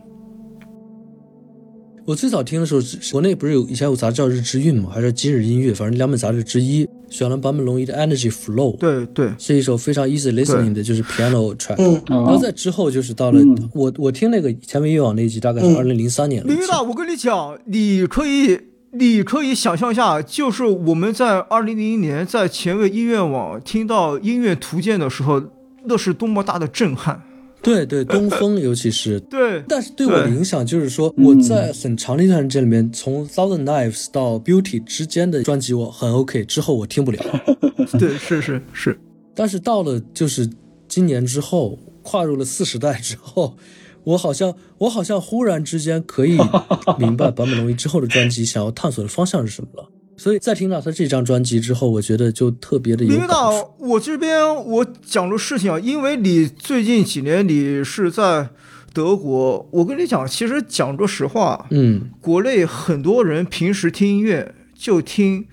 [2.05, 11.75] 我最早听的时候，是国内不是有以前有杂志叫《日之韵》嘛，还是《今日音乐》，反正两本杂志之一，选了坂本龙一的《Energy Flow》，对对，是一首非常 easy listening 的，就是 piano track。
[11.77, 13.39] 嗯然后在之后就是到了、
[13.73, 16.57] 我我听那个前卫音乐网那一集，大概是二零零三年了已经。
[16.57, 18.59] 咪咪大，我跟你讲，你可以，
[18.93, 25.41] 你可以想象一下，就是我们在二零零一年在前卫音乐网听到音乐图鉴的时候，
[25.85, 27.21] 那是多么大的震撼。
[27.69, 29.19] 对对，东风尤其是。
[29.29, 37.19] 对，但是对我的影响就是说，我在很长的一段时间里面，从 Thousand Knives 到 Beauty 之间的专辑我很 OK，之后我听不了。
[37.99, 38.99] 对，是是是，
[39.35, 40.49] 但是到了就是
[40.87, 43.55] 今年之后，跨入了四十代之后，
[44.03, 46.37] 我好像我好像忽然之间可以
[46.97, 49.89] 明白坂本龙一之后的专辑想要探索的方向是什么了。
[50.19, 53.33] 所以在听到他这张专辑之后，我觉得就特别的有林感触。
[53.33, 58.49] 导，我这边我讲个事情啊，因为你最近几年你是在
[58.93, 65.47] 德国，我跟你讲，其实讲个实话，嗯国内很多人平时听音乐就听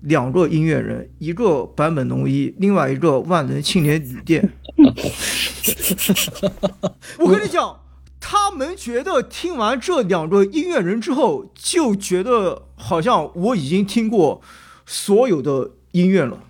[0.00, 4.52] 两个音乐人，一个坂本龙一，另外一个万能青年旅店。
[7.18, 7.78] 我跟你讲，
[8.18, 14.40] 他们觉得听完这两个音乐人之后，就觉得好像我已经听过
[14.86, 16.44] 所有的音乐了，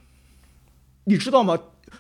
[1.05, 1.59] 你知道吗？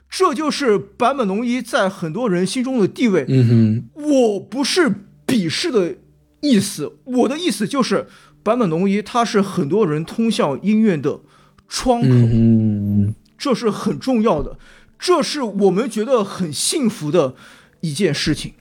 [0.08, 3.26] 这就是坂本龙一在很多人心中的地位。
[3.28, 4.90] 嗯我不是
[5.26, 5.96] 鄙视的
[6.40, 8.06] 意思，我的意思就是
[8.42, 11.20] 坂本龙一他是很多人通向音乐的
[11.68, 14.58] 窗口，嗯这是很重要的，
[14.98, 17.34] 这是我们觉得很幸福的
[17.80, 18.52] 一件事情，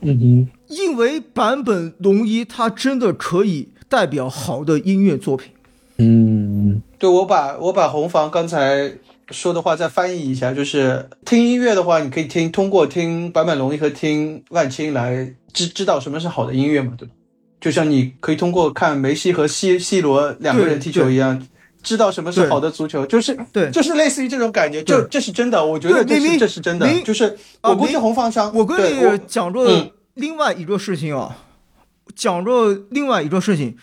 [0.00, 5.52] 嗯哼，因为坂本龙一他真的可以代表好的音乐作品。
[5.98, 6.82] 嗯。
[6.98, 8.92] 对我把我把红房刚才
[9.30, 17.14] 说的话再翻译一下，就是听音乐的话，你可以听通过听坂本龙一和听万青来知知道什么是好的音乐嘛，对吧？
[17.60, 21.46] 就像你可以通过看梅西和 C C 罗两个人踢球一样，
[21.82, 23.70] 知道什么是好的足球，就是对。
[23.70, 29.90] 就是类似于这种感觉，就这是真的，我觉得这是这是真的，就是啊我估计红方商，我跟你讲着嗯。
[30.14, 31.36] 另外一个事情啊，
[32.14, 33.76] 讲着另外一个事情，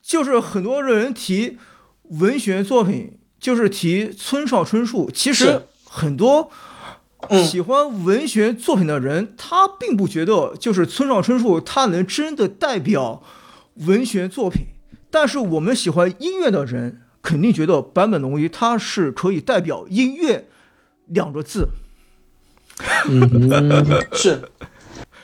[0.00, 1.58] 就是很多人提
[2.04, 5.10] 文学作品，就是提村上春树。
[5.12, 6.50] 其实很多
[7.28, 13.22] 嗯喜欢文学作品的人，他并不觉得就是村上春树他能真的代表
[13.74, 14.66] 文学作品，
[15.10, 20.48] 但是我们喜欢音乐的人肯定觉得坂本龙一他是可以代表音乐
[21.06, 21.68] 两个字。
[23.08, 24.40] 嗯， 是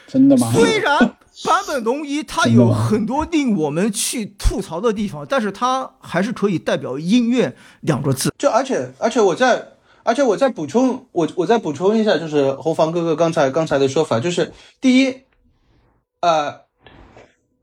[0.07, 0.53] 真的吗？
[0.53, 8.33] 虽然坂本龙一他有很多令我们去吐槽的地方，但是他还是可以代表音乐两个字。
[8.39, 9.69] 就而且而且我在
[10.03, 15.15] 而且我再补充我我再补充一下，就是侯房哥哥刚才刚才的说法，就是第一，
[16.21, 16.63] 呃，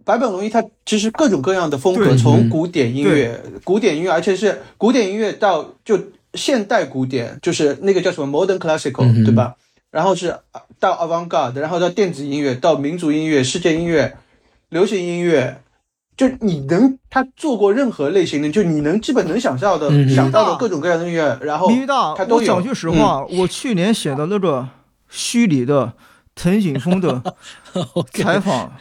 [0.05, 5.99] 坂本龙一他其实各种各样的风格，从古典音乐、古典音乐，而且是古典音乐到就
[6.35, 9.55] 现代古典，就是那个叫什么 modern classical，、嗯对吧？
[9.93, 10.35] 然后是
[10.79, 14.17] 到 avant garde，然后到电子音乐，到民族音乐、世界音乐、
[14.69, 15.61] 流行音乐，
[16.17, 21.69] 就你能他做过任何类型的，就你能基本能想象的、嗯想到的各种各样的音乐，然后，
[22.17, 22.55] 他都有。
[22.55, 24.67] 我讲句实话，我去年写的那个
[25.09, 25.93] 虚拟的
[26.33, 27.21] 藤井风的
[28.11, 28.73] 采访。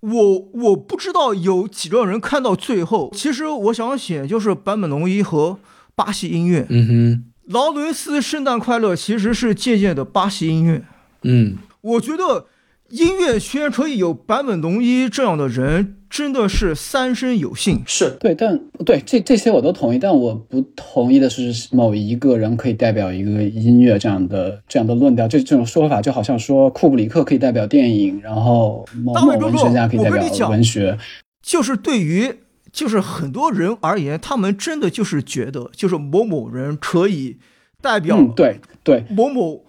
[0.00, 3.10] 我我不知道有几个人看到最后。
[3.12, 5.58] 其实我想写就是坂本龙一和
[5.96, 10.82] 巴西音乐，嗯哼，劳伦斯圣诞快乐其实是借鉴的巴西音乐。
[11.24, 12.46] 嗯我觉得
[12.90, 17.82] 音乐圈可以有坂本龙一这样的人，真的是三生有幸。
[17.86, 30.98] 是对，但对这这些我都同意，但我不同意的是某一个人可以代表一个音乐这样的这样的论调，这这种说法就好像说库布里克可以代表电影，然后某某文学家可以代表文学，
[31.42, 32.32] 就是对于
[32.72, 37.38] 就是很多人而言，他们真的就是觉得，就是某某人可以
[37.80, 39.64] 代表嗯，对对，某某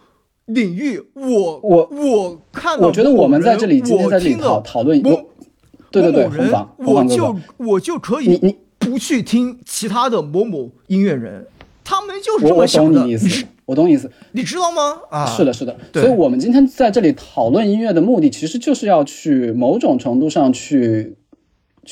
[0.45, 1.01] 领域。
[1.13, 5.29] 我我我看到我觉得我们在这里今天在这里讨讨论，某我
[5.91, 11.47] 对对对，某某人我就，我就可以你你不去听其他的某某音乐人，
[11.83, 12.99] 他们就是这我我么想的。
[12.99, 14.99] 懂你意思，我懂你意思，你知道吗？
[15.09, 21.15] 啊，是的，是的，所以我们今天在这里讨论音乐的目的，其实就是要去某种程度上去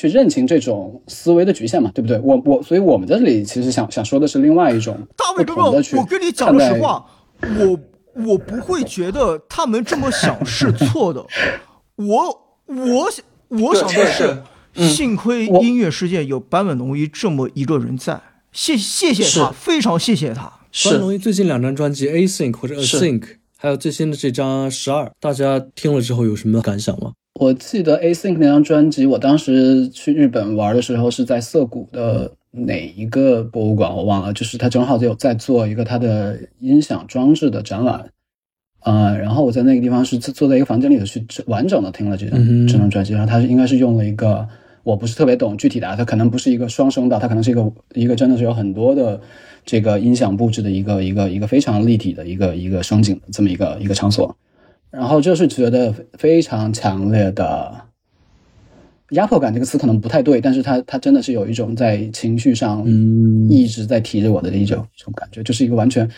[0.00, 2.18] 去认清这种思维的局限嘛，对不对？
[2.20, 7.04] 我我，所以我们在这里其实想想说的是另外一种大卫哥哥，不同的去我跟你讲看待个实话，
[7.42, 11.22] 我我不会觉得他们这么想是错的。
[11.96, 14.42] 我我想我想的是，
[14.76, 18.18] 嗯幸亏音乐世界有坂本龙一这么一个人在，
[18.52, 20.44] 谢谢谢他，非常谢谢他。
[20.44, 23.20] 关是龙一最近两张专辑《Async》或者《是 Async》，
[23.58, 27.12] 还有最新的这张《十二》，大家听了之后有什么感想吗？
[27.34, 38.10] 我记得 Async 那张专辑，我当时去日本玩的时候是在涩谷的哪一个博物馆，我忘了，就是他正好有在做一个他的音响装置的展览，
[38.82, 44.46] 呃，然后我在那个地方是坐坐在一个房间里头去完整的听了这张、嗯这张专辑，然后他是应该是用了一个
[44.82, 49.18] 我不是特别懂具体的啊，它可能不是一个双声道，他可能是一个一个真的是有很多的
[49.64, 54.36] 这个音响布置的一个一个一个非常立体的一个一个声景的这么一个一个场所。
[54.90, 57.72] 然后就是觉得非常强烈的
[59.10, 66.08] 压迫感，这个词可能不太对，但是它它真的是有一种在情绪上嗯一直在提着我的一种一种感觉，就是一个完全，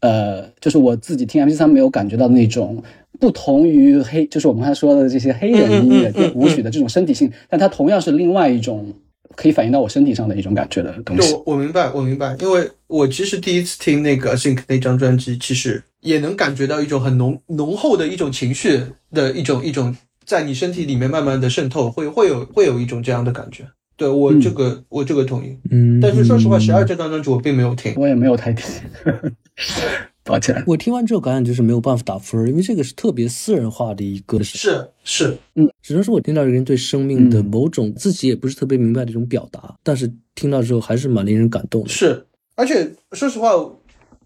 [0.00, 2.82] 呃，就是我自己听 M P 三没有感觉到那种
[3.20, 8.92] 不同于黑，就是我们刚才说的这些黑人音乐、舞曲的这种身体性，但它同样是另外一种
[9.36, 11.34] 可以反映到我身体上的一种感觉的东对，西。
[11.34, 18.80] 我我明白，我明白，因为我其实第一次听那个 Think 那张专辑，其实也能感觉到一种很浓浓厚的一种情绪
[19.12, 23.66] 的一种一种在你身体里面慢慢的渗透，会会有会有一种这样的感觉。
[23.96, 27.94] 对我这个、我这个同意，嗯，但是说实话，十二这张专辑我并没有听。
[27.96, 28.66] 我也没有太听，
[30.24, 30.60] 抱歉。
[30.66, 41.88] 我听完之后感觉就是没有办法打分儿，因为这个是特别私人化的一个是，是嗯，只能说我听到一个人对生命的嗯某种自己也不是特别明白的一种表达，但是听到之后还是蛮令人感动的。
[41.88, 42.26] 是，
[42.56, 43.50] 而且说实话，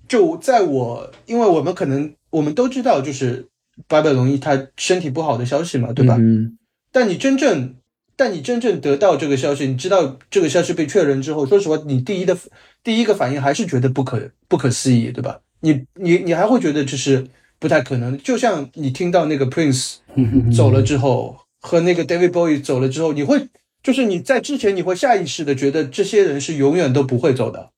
[0.09, 3.47] 就在我，因为我们可能我们都知道，就是
[3.89, 6.17] 白本龙一他身体不好的消息嘛，对吧？
[6.19, 6.59] 嗯
[6.93, 7.75] 但你真正，
[8.17, 12.35] 但你真正得到这个消息，你知道这个消息被确认之后，说实话，你第一的
[12.83, 15.41] 第一个反应还是觉得不可不可思议，对吧？
[15.61, 17.27] 你你你还会觉得这是
[17.59, 19.97] 不太可能，就像你听到那个 Prince
[20.57, 23.49] 走了之后，和那个 David Bowie 走了之后，你会
[23.83, 27.71] 就是你在之前你会下意识的觉得这些人是永远都不会走的，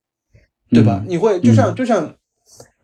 [0.71, 1.03] 对吧？
[1.09, 2.15] 你会就像就像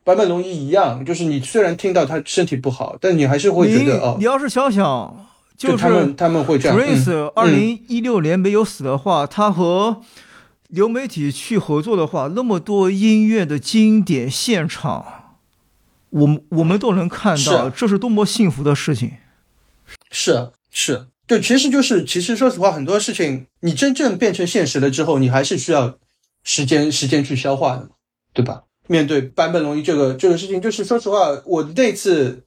[0.04, 5.26] 坂本龙一一样，就是你虽然听到他身体不好，但你还是会觉你得哦你，要是想想，
[5.56, 6.76] 就是他们他们会这样。
[6.76, 10.02] 嗯 Prince 二零一六年没有死的话，他和
[10.68, 15.36] 流媒体去合作的话，那么多音乐的经典现场，
[16.10, 19.12] 我们我们都能看到，这是多么幸福的事情。
[20.10, 25.94] 是是，对，其实就是其实说实话，很多事情你真正变成现实了之后，你还是需要
[26.42, 27.88] 时间时间去消化的，
[28.34, 28.64] 对吧？
[28.86, 32.44] 面对坂本龙一这个这个事情，就是说实话，我那次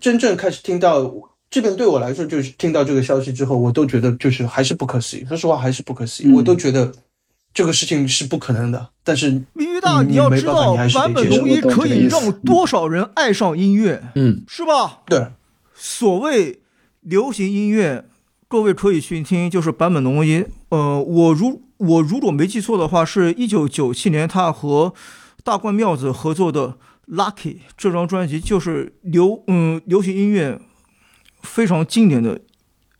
[0.00, 1.12] 真正开始听到
[1.50, 5.24] 这边对我来说，就是听到这个消息之后，我都觉得就是还是不可思议。
[5.26, 6.92] 说实话，还是不可思议，我都觉得
[7.52, 8.88] 这个事情是不可能的。
[9.04, 15.00] 但是明玉大，你要知道坂本龙一可以让多少人爱上音乐，嗯，是吧？
[15.06, 15.28] 对，
[15.74, 16.60] 所谓
[17.00, 18.06] 流行音乐，
[18.48, 20.44] 各位可以去听，就是坂本龙一。
[20.70, 24.92] 呃，我如我如果没记错的话，是一九九七年他和
[25.44, 26.68] 大冠庙子合作的
[27.06, 27.32] 《Lucky》
[27.76, 30.58] 这张专辑，就是流嗯流行音乐
[31.42, 32.40] 非常经典的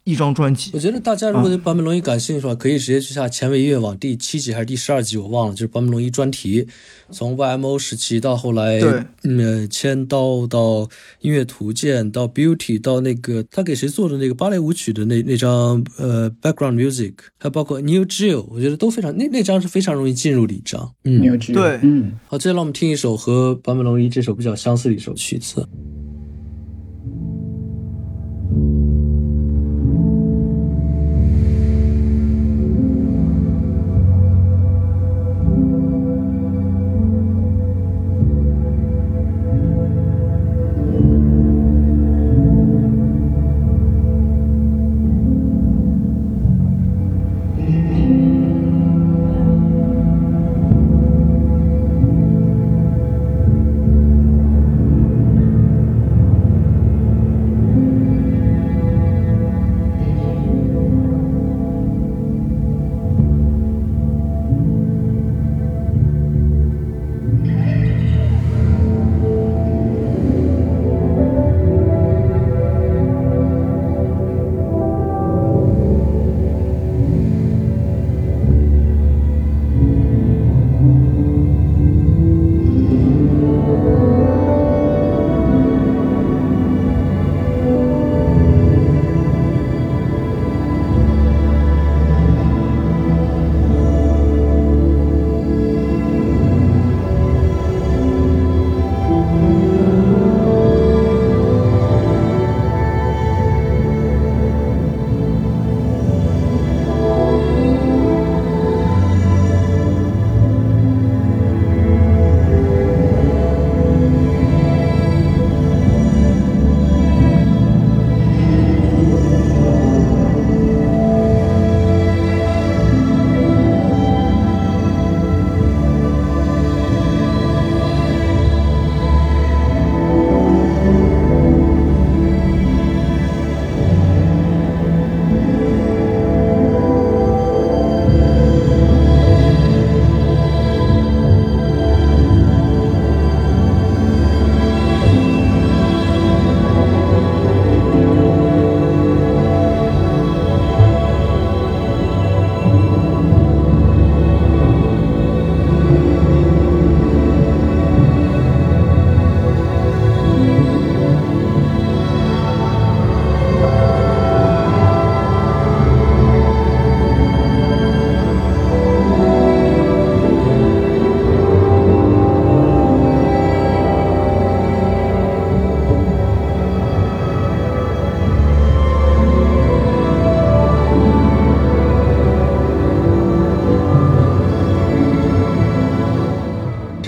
[0.05, 0.79] 一张专辑我。
[0.79, 6.67] 觉得大家如果对坂本龙一感兴趣的话，可以直接去下前卫音乐网第七集还是第十二集，我忘了，就是坂本龙一专题，
[7.11, 10.89] 从 YMO 时期到后来，对嗯，呃千刀到
[11.21, 20.93] 音乐图鉴到 Beauty 到那个他给谁做的那个芭蕾舞曲的那那张呃 Background Music，还包括 New Jill，我觉得都非常那那张是非常容易进入的一张。
[21.05, 21.55] 嗯，，New Jill。
[21.55, 25.67] 对嗯，好，接下来我们听一首和坂本龙一这首比较相似的一首曲子。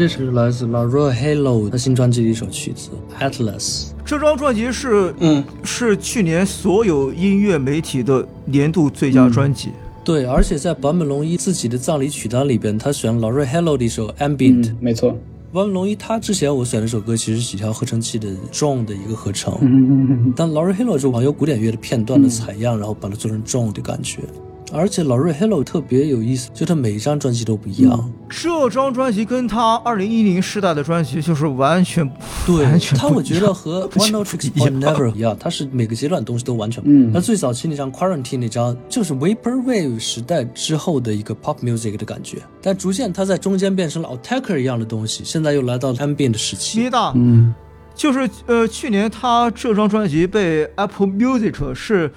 [0.09, 2.91] 这是来自 Laura Halo 的新专辑的一首曲子
[3.21, 3.59] 《Atlas》。
[4.05, 9.71] 这张专辑是嗯，是去年所有音乐媒体的年度最佳专辑。
[10.05, 14.65] 对，而且在坂本龙一自己的葬礼曲单里边，他选了 Laura Hello 的一首《Ambient》。
[14.71, 15.11] 嗯，没错。
[15.53, 24.21] 坂本龙一他之前我选的这首歌其实是几条合成器的 drone 的一个合成，嗯但 Laura Halo 是网有古典乐的片段的采样，然后把它做成 drone 的感觉。
[24.73, 28.13] 而且 Laura Halo 特别有意思，就他每一张专辑都不一样。
[28.29, 32.09] 这张专辑跟他二零一零时代的专辑就是完全
[32.45, 37.03] 对完全他，我觉得和 One Note Tricks Point Never 一样，他是每个阶段东西都完全不一样。
[37.05, 37.11] 嗯。
[37.15, 46.81] 那最早期那张 Quarantine 那张，就是 Vaporwave 时代之后的一个 Pop Music 的感觉，但逐渐他在中间变成了 Attacker 一样的东西，现在又来到了 Ambient 的时期。
[46.81, 47.55] 咪大，嗯，
[47.95, 52.11] 就是呃，去年他这张专辑被 Apple Music 是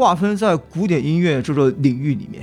[0.00, 2.42] 划分在古典音乐这个领域里面。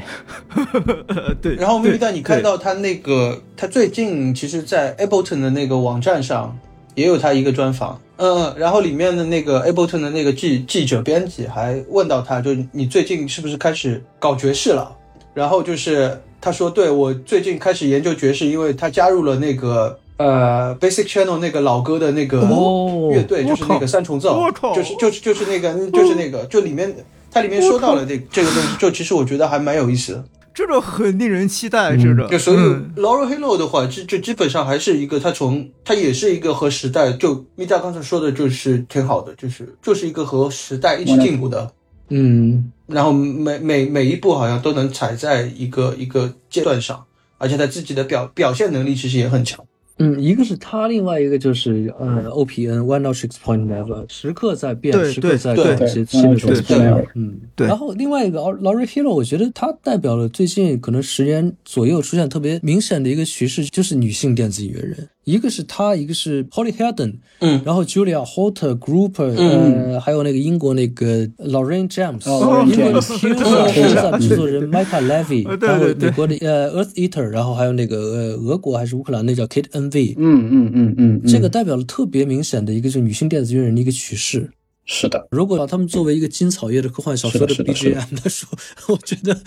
[1.42, 6.56] 对，然后咪咪对蛋，你看到他那个，他最近其实，在 Ableton 的那个网站上
[6.94, 14.96] 也有他一个专访，嗯，然后里面的那个 Ableton 的那个记记者编辑还问到他，就你最近是不是开始搞爵士了？
[15.34, 24.44] 然后就是他说，对我最近开始研究爵士，因为他加入了那个呃 Basic Channel 那个老歌的那个哦乐队，就是那个三重奏，
[24.76, 26.96] 就是就是就是那个就是那个，就里面
[27.32, 30.26] 它里面说到了这这个东西， 就其实我觉得还蛮有意思的。
[30.54, 32.28] 这个很令人期待，这个。
[32.28, 41.72] 就所以嗯 Laura Halo 的话，这这基本上还是一个，它从它也是一个和时代，就米加刚才说的，就是挺好的，就是就是一个和时代一起进步的，
[42.10, 47.06] 嗯，然后每每每一步好像都能踩在一个一个阶段上，
[47.38, 49.64] 而且他自己的表表现能力其实也很强。
[50.00, 56.62] 嗯，一个是他，另外一个就是呃 OPN One Not Six Point Never，时刻在变，时刻在对搞一些新的东西。
[56.62, 65.10] 对对嗯，对然后另外一个 Laurie Hero，我觉得他代表了最近可能十年左右出现特别明显的一个趋势，就是女性电子音乐人。
[65.28, 67.62] 一个是他，一个是 Holly h e l d e n 嗯。
[67.66, 69.92] 然后 Julia Holter Grouper，、嗯。
[69.92, 81.30] 呃，还有那个英国那个 Lorraine James，、哦英国的 James Pulsar 披萨制作人 Micah Levy，呃对然后对对美国的呃 Earth Eater，然后还有那个呃俄国还是乌克兰那叫 Kate NV，嗯嗯嗯嗯，嗯。
[81.30, 84.50] 这个代表了特别明显的一个就是女性电子乐人的一个趋势。
[84.90, 88.48] 是的，如果把他们作为一个金草叶的科幻小说的 BGM 来说，
[88.88, 89.38] 我觉得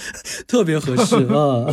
[0.46, 1.64] 特别合适啊。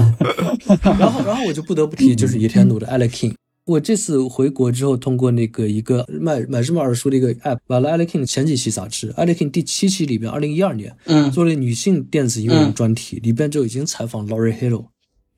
[0.97, 3.33] 然后，然后我就不得不提就是野田努的 Alex King。
[3.67, 14.85] 我这次回国之后，通过那个一个买买什么耳熟的一个 app，买了 Alex King 的前几期杂志，Alex King 第七期里边，二零一二年嗯做了女性电子音乐人专题，里边就已经采访 Laurie Hill、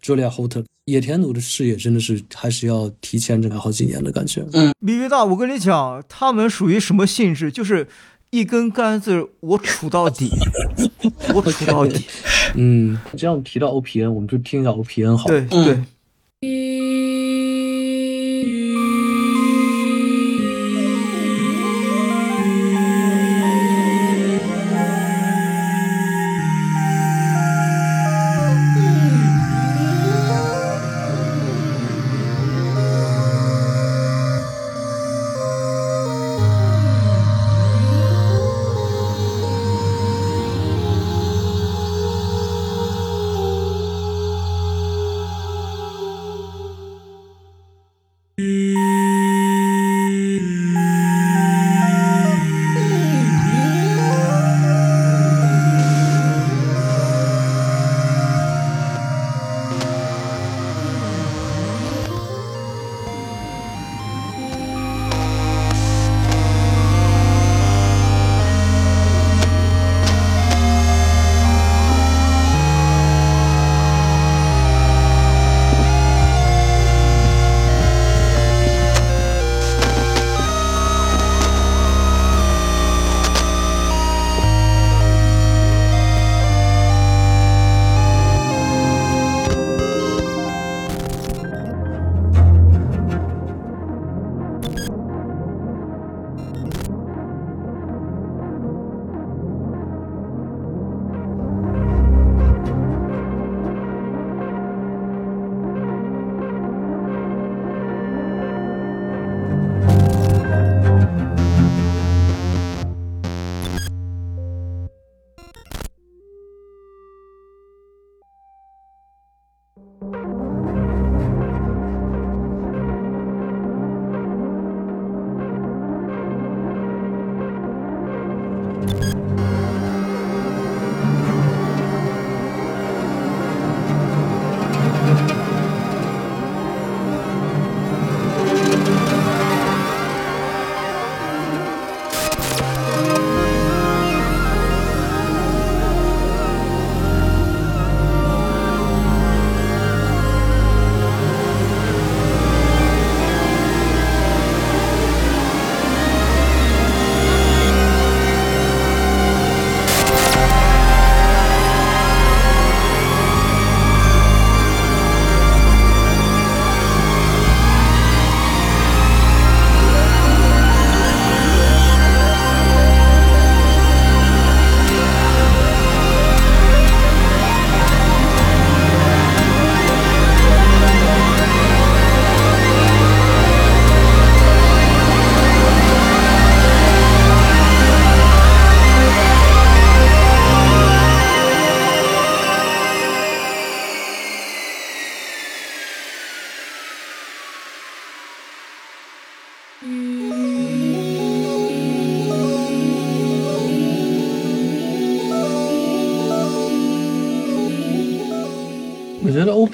[0.01, 0.63] Julia Holter。
[0.85, 4.43] 野田努的视野真的是还是要提前整个好几年的感觉。
[4.79, 7.51] 咪咪大，我跟你讲，他们属于什么性质？
[7.51, 7.87] 就是
[8.31, 10.31] 一根杆子，我杵到底，
[11.33, 12.03] 我杵到底。
[12.55, 15.41] 嗯，这样提到 OPN，我们就听一下 OPN 好了。
[15.41, 15.73] 对对。
[16.41, 16.47] 我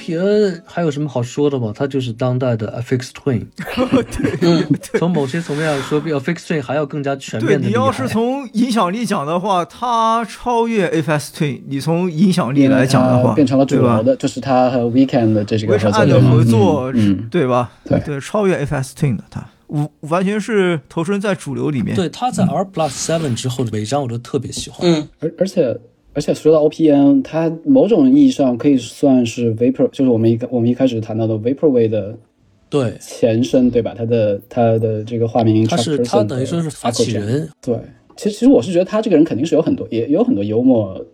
[0.05, 1.71] 觉得 OPN 还有什么好说的吗？
[1.75, 3.45] 它就是当代的 FX Twin。
[4.39, 7.67] 对从某些层面来说，比 FX Twin 还要更加全，面的。
[7.67, 11.61] 你要是从影响力讲的话，它超越 FS Twin。
[11.67, 17.71] 你从影响力来讲的话，变成了主流的，就是它和 Weekend 的这几个合作对吗合作，嗯，对吧？
[17.83, 21.95] 对对，超越 FS Twin 的它，完完全是投身在主流里面。
[21.95, 24.79] 对，他在 R Plus Seven 之后的尾张，我都特别喜欢。
[24.83, 25.75] 嗯，而而且
[26.15, 32.17] 而且说到 OPN，它某种意义上可以算是 Vapor，就是我们一个我们一开始谈到的 Vaporwave 的
[32.69, 33.93] 对，前身，对吧？
[33.95, 37.47] 它的它的这个化名，他是他等于说是发起人。
[37.61, 37.77] 对，
[38.15, 41.05] 其实其实我是觉得他这个人肯定是有很多也有很多幽默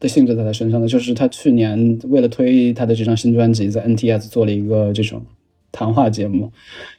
[0.00, 0.88] 的性质在他身上的。
[0.88, 5.22] 就是他去年为了推他的这张新专辑，在 NTS 做了一个这种
[5.70, 6.50] 谈话节目，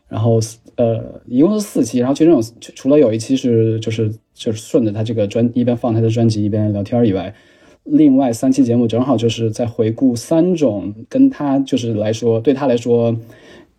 [0.07, 0.39] 然后
[0.75, 7.33] 呃一共是四期，然后其中有除除了有一期是就是就是顺着他这个专一边放他的专辑一边聊天以外。
[7.83, 13.17] 另外三期节目正好就是在回顾三种跟他就是来说对他来说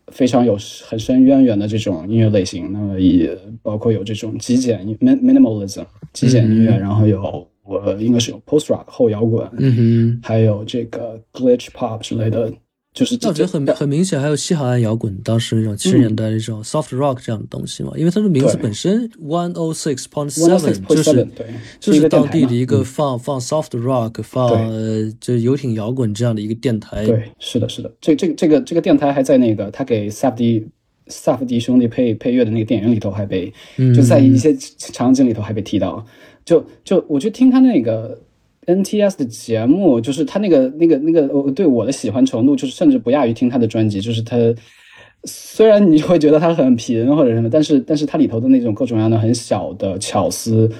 [0.06, 0.56] 非常有
[0.86, 12.50] 很深渊源的这种音乐类型，那么也包括有这种极简 min minimalism 极简音乐，然后有我应该是有 post rock 后摇滚，嗯哼还有这个 glitch pop 之类的，
[13.06, 21.46] 就我觉得很很明显，还有西海岸摇滚，当时那种七十年代那种 soft rock 这样的东西嘛，因为它的名字本身 One O Six Point Seven 就是对
[21.78, 22.84] 就是当地的一个嗯。
[22.84, 27.06] 放放 soft rock 放呃就是游艇摇滚这样的一个电台。
[27.06, 30.66] 对，是的，是的，这这个这个这个电台还在那个他给萨福迪
[31.06, 33.94] 萨福迪兄弟配配乐的那个电影里头还被，嗯。
[33.94, 36.04] 就在一些场景里头还被提到。
[36.44, 38.18] 就就我去听他那个
[38.68, 44.00] NTS 的节目，就是他那个那个那个，我对我的喜欢程度，就是甚至不亚于听他的专辑。
[44.00, 44.36] 就是他
[45.24, 50.70] 虽然你会觉得他很贫或者什么，但是但是他里头的那种各种各样的很小的巧思。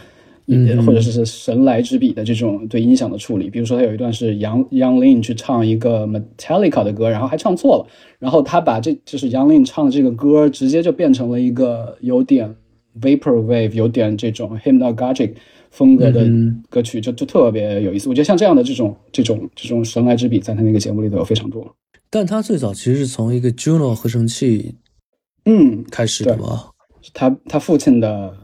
[0.51, 7.87] 嗯或者是神来之笔的这种对音响的处理，比如说他有一段是杨杨 Lin 去唱一个 Metallica 的歌，然后还唱错了，
[8.19, 12.57] 然后他把这就是杨 Lin 唱的这个歌直接就变成了一个有点
[12.99, 15.35] vaporwave，有点这种 hypnagogic
[15.71, 18.09] 风格的嗯歌曲，就就特别有意思。
[18.09, 21.75] 我觉得像这样的这种这种这种神来之笔，在他那个节目里头有非常多。
[22.11, 24.75] 但他最早其实是从一个 Juno 合成器
[25.45, 26.71] 嗯，开始的嘛。
[27.13, 28.35] 他他父亲的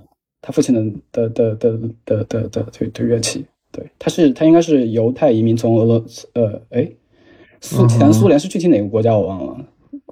[0.40, 6.90] 他父亲的的的的的的的的的乐器，对，他是他应该是犹太移民从俄罗斯呃哎
[7.60, 9.64] 苏前苏联是具体哪个国家我忘了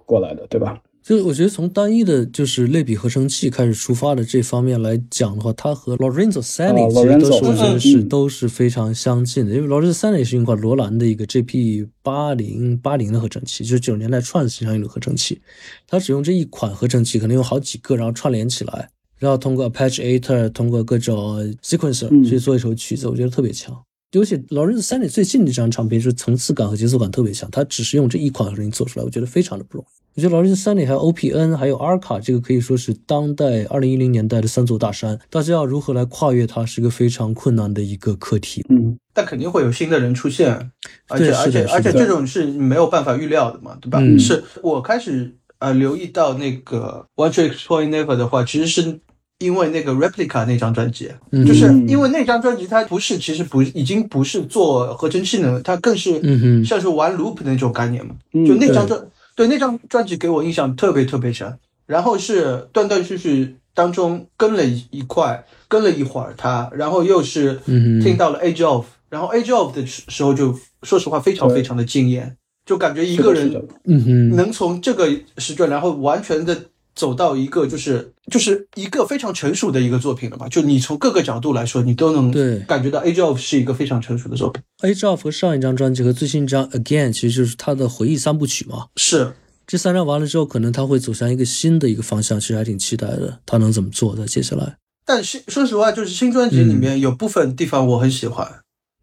[0.07, 0.79] 过来的，对吧？
[1.03, 15.41] 就是我觉得从单一的就是类比合成器开始出发的这方面来讲的话，它和 Lorenzo Sani 哦其实都是我觉得是嗯都是非常相近的，因为 Lorenzo Sanni 是用过罗兰的一个 GP 八零八零的合成器，就是九十年代 trance 上用的合成器，
[15.89, 18.89] 它只用这一款合成器，可能用好几个，然后串联起来，
[19.19, 23.77] 然后通过 Arpeggiator，通过各种 sequencer 嗯去做一首曲子，我觉得特别强。
[24.13, 30.02] 尤其 Lorenzo Sani 最近的这张唱片，就是层次感和节奏感特别强，他只是用这一款合成器做出来，我觉得非常的不容易。
[30.15, 38.63] 我觉得 Lorenzo Sani 还有 OPN 还有 Arca 这个可以说是当代二零一零年代的三座大山，大家要如何来跨越它，是个非常困难的一个课题。
[38.69, 40.71] 嗯，但肯定会有新的人出现，
[41.09, 41.91] 而且而且而且。
[41.93, 44.01] 这种是没有办法预料的嘛，对吧？
[44.03, 44.19] 嗯。
[44.19, 49.01] 是我开始呃留意到那个 One Trick Pony Never 的话，其实是
[49.39, 51.47] 因为那个 Replica 那张专辑，嗯。
[51.47, 51.73] 就是。
[51.89, 56.21] 因为那张专辑它不是其实不已经不是做合成器能，它更是
[56.63, 58.45] 像是玩 loop 的那种概念嘛，嗯。
[58.45, 58.99] 就那张对。
[58.99, 73.51] 专对那张专辑给我印象特别特别深，然后是断断续续当中跟了一一块，跟了一会儿他，然后又是嗯听到了 Age of，然后 Age of 的时时候就说实话非常非常的惊艳，就感觉一个人。
[73.85, 75.09] 嗯哼，能从这个
[75.39, 76.55] 时段，然后完全的
[76.95, 80.49] 走到一个就是就是一个非常成熟的一个作品了吧？
[80.49, 84.63] 就你从各个角度来说，你都能对感觉到 Age of 是一个非常成熟的作品。
[84.83, 88.87] Age of 和上一张专辑和最新一张 Again 其实就是他的回忆三部曲嘛。
[88.97, 89.33] 是，
[89.67, 93.41] 这三张完了之后，可能他会走向一个新的一个方向，其实还挺期待的。
[93.47, 94.77] 他能怎么做的接下来？
[95.05, 98.47] 但是说实话，就是新专辑里面有部分地方我很喜欢，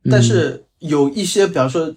[0.04, 1.94] 嗯但是有一些，比方说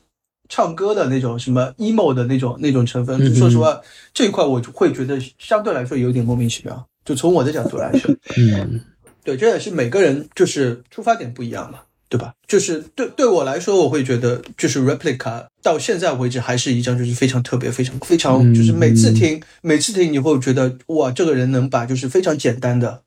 [0.52, 3.80] 唱歌的那种什么 emo 的那种那种成分，说实话，
[4.12, 6.86] 这一块我就会觉得相对来说有点莫名其妙。
[7.06, 8.78] 就从我的角度来说， 嗯
[9.24, 11.78] 对，这也是每个人就是出发点不一样嘛，
[12.10, 12.34] 对吧？
[12.46, 23.00] 就是对对我来说，我会觉得就是 Replica 到现在为止还是一张就是非常特别、非常非常，嗯就是每次听每次听你会觉得哇，这个人能把就是非常简单的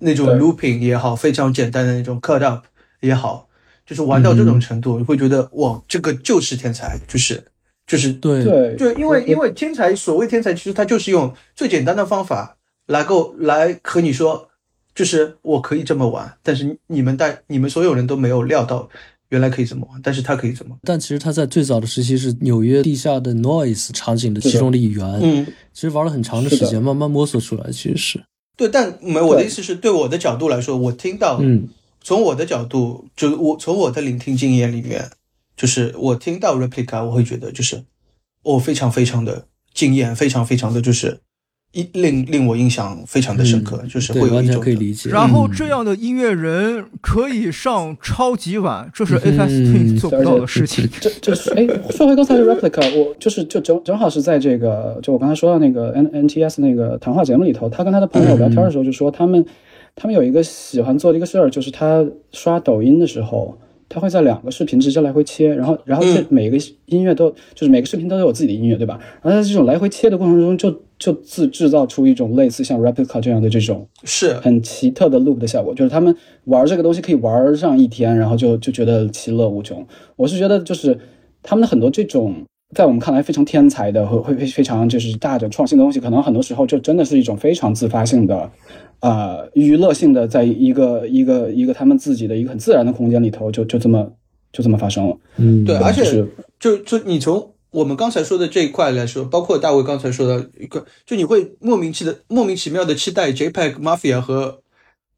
[0.00, 2.64] 那种对 looping 也好，非常简单的那种 cut up
[3.00, 3.48] 也好，
[3.86, 7.42] 就是玩到这种程度，你会觉得哇，这个就是天才，就是
[7.86, 8.44] 就是对。
[8.44, 12.56] 对，就因为因为天才，所谓天才，其实他就是用最简单的方法
[12.86, 14.48] 来够来和你说，
[14.94, 18.88] 就是我可以这么玩，但是你们大你们所有人都没有料到
[19.30, 20.76] 原来可以这么玩，但是他可以这么。
[20.82, 28.22] 但其实他在最早的时期是纽约地下的 noise 场景的其中的一员，嗯，其实玩了很长的时间，慢慢摸索出来，其实是，
[28.56, 31.66] 对，但没我的意思是对我的角度来说，我听到，嗯，
[32.02, 35.08] 从我的角度，就我从我的聆听经验里面，
[35.56, 37.84] 就是我听到 replica，我会觉得就是
[38.42, 41.20] 我非常非常的惊艳，非常非常的就是
[41.72, 45.08] 一令令我印象非常的深刻，就是嗯对，完全会有一种可以理解。
[45.08, 50.86] 然后嗯这样的音乐人可以上超级碗，这是嗯 FS Twin 做不到的事情。
[51.00, 59.42] 这这是哎，说回刚才的 replica，我就是就正正好是在这个就我刚才说到那个 N N T S 那个谈话节目里头，他跟他的朋友聊天的时候就说他们、
[59.94, 63.56] 他们有一个喜欢做的一个事儿，就是他刷抖音的时候。
[63.94, 66.56] 他会在两个视频之间来回切，然后，然后这嗯每个
[66.86, 68.98] 音乐都、就是每个视频都有自己的音乐，对吧？
[69.20, 79.86] 然后在这种来回切的过程中就，就自制造出一种类似像 replica 这样的这种是很奇特的 loop 的效果，就是他们玩这个东西可以玩上一天，然后就就觉得其乐无穷。
[80.16, 80.98] 我是觉得就是
[81.42, 82.34] 他们的很多这种
[82.74, 88.50] 在我们看来非常天才的和会非非常就是大的创新的东西，可能很多时候就真的是一种非常自发性的。
[89.00, 94.10] 呃，娱乐性的，在一个一个一个他们自己的一个很自然的空间里头，就就这么
[94.52, 95.16] 就这么发生了。
[95.36, 96.28] 嗯，对，而且就是
[96.60, 104.60] 就就你从我们刚才说的这一块来说，包括大卫刚才说的一个，就你会莫名其的莫名其妙的期待 JPEG Mafia 和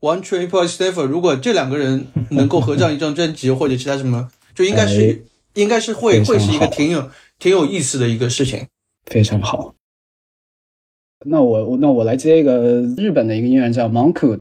[0.00, 7.08] One Train Point Staffer，如果这两个人能够合 上一张专辑或者其他什么，就应该是、哎应该是会会是一个挺有
[7.38, 8.66] 挺有意思的一个事情。
[9.06, 9.74] 非常好。
[11.26, 14.38] 那我我那我来接一个日本的一个音乐人叫 Monku，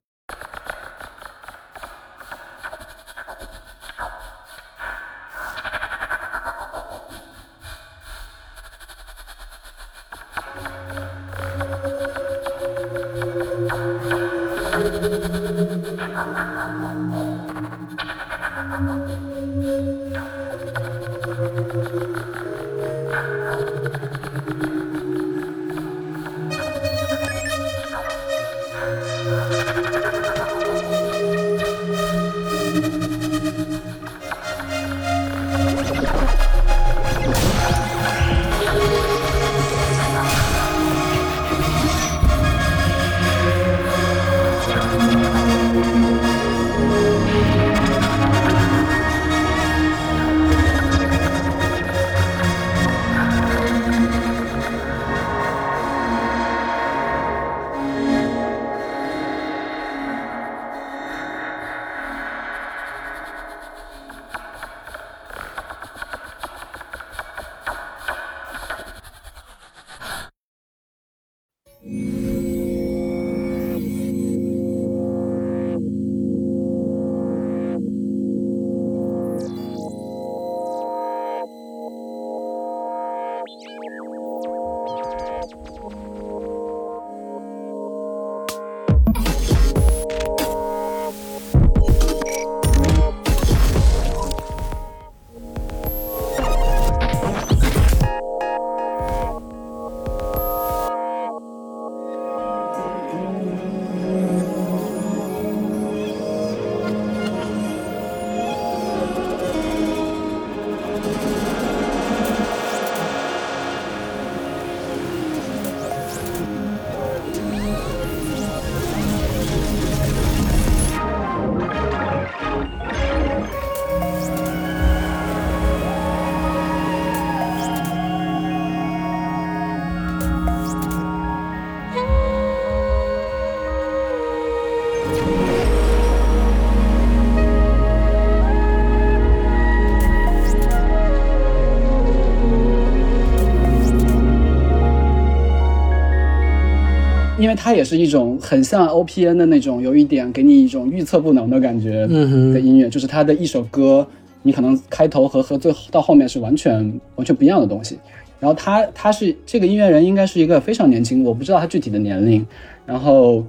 [147.53, 154.05] 为它也是一种很像 OPN 的那种，有一点给你一种预测不能的感觉的音乐，就是它的一首歌，
[154.41, 157.99] 你可能开头和和最后到后面是完全完全不一样的东西。
[158.39, 162.45] 然后他他是这个音乐人，应该是一个非常年轻，我不知道他具体的年龄，
[162.85, 163.45] 然后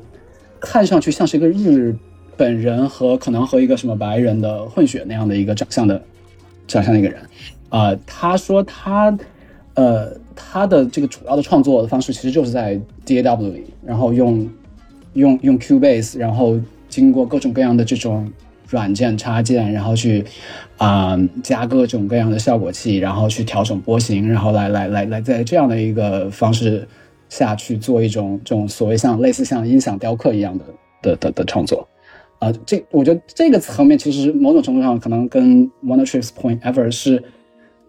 [0.61, 1.97] 看上去像是一个日
[2.37, 6.01] 本人和可能和一个什么白人的混血那样的一个长相的
[6.69, 7.19] 长相的一个人。
[7.71, 9.19] 啊、他说他
[9.75, 14.49] 呃他的这个主要的创作的方式其实就是在 DAW 里，然后用
[15.15, 16.59] 用用 Cubase，然后
[16.89, 18.31] 经过各种各样的这种
[18.69, 20.25] 软件插件，然后去
[20.79, 26.87] 啊、加各种各样的效果器，然后去调整波形，然后来来来来在这样的一个方式
[27.29, 30.65] 下去做一种这种所谓像类似像音响雕刻一样的
[31.03, 31.87] 的的的创作。
[32.41, 37.23] 啊、这我觉得这个层面其实某种程度上可能跟 Wonder Trips Point Ever 是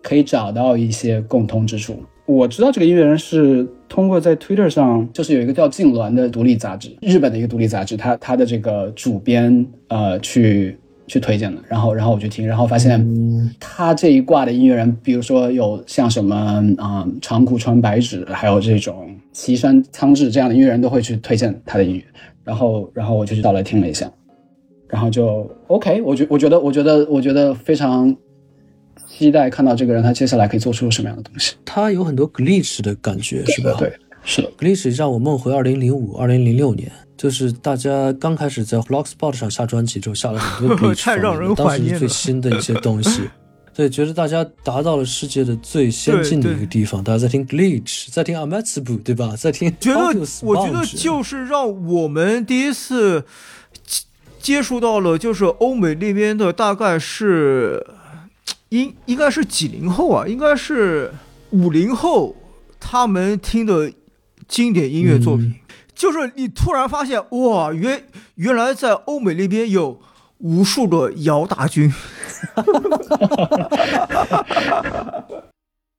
[0.01, 2.01] 可以找到一些共通之处。
[2.25, 10.75] 我知道这个音乐人是通过在 Twitter 上，就是有一个叫痉挛的独立杂志，日本的一个独立杂志，他他的这个主编呃去
[11.05, 16.35] 去推荐的，然后然后我去听，然后发现他这一挂的音乐人，比如说有像什么
[16.79, 22.03] 啊、呃长谷川白纸，还有这种岐山苍治这样的音乐人都会去推荐他的音乐，
[22.43, 24.11] 然后然后我就去找来听了一下，
[24.87, 28.15] 然后就 OK，我觉我觉得我觉得我觉得非常
[29.17, 31.55] 期待看到这个人他接下来可以做出什么样的东西。
[31.63, 33.73] 他有很多 glitch 的感觉，是吧？
[33.79, 33.93] 对，
[34.23, 43.21] 是的，glitch 让我梦回二零零五、二零零六年，就是大家刚开始在 Blogspot 上下专辑之后，下了很多 glitch，太让人当时怀念了最新的一些东西。
[43.75, 49.35] 对，觉得大家达到了世界的最先进的一个地方，大家在听 glitch，在听 Amatsubu，对吧？
[49.35, 53.25] 在听觉得我觉得就是让我们第一次
[53.85, 54.03] 接
[54.39, 57.85] 接触到了，就是欧美那边的大概是
[58.69, 61.11] 应应该是几零后啊，应该是
[61.51, 62.35] 五零后，
[62.79, 63.91] 他们听的
[64.47, 65.55] 经典音乐作品，
[65.93, 68.03] 就是你突然发现哇，原
[68.35, 70.01] 原来在欧美那边有
[70.39, 71.93] 无数的姚大军。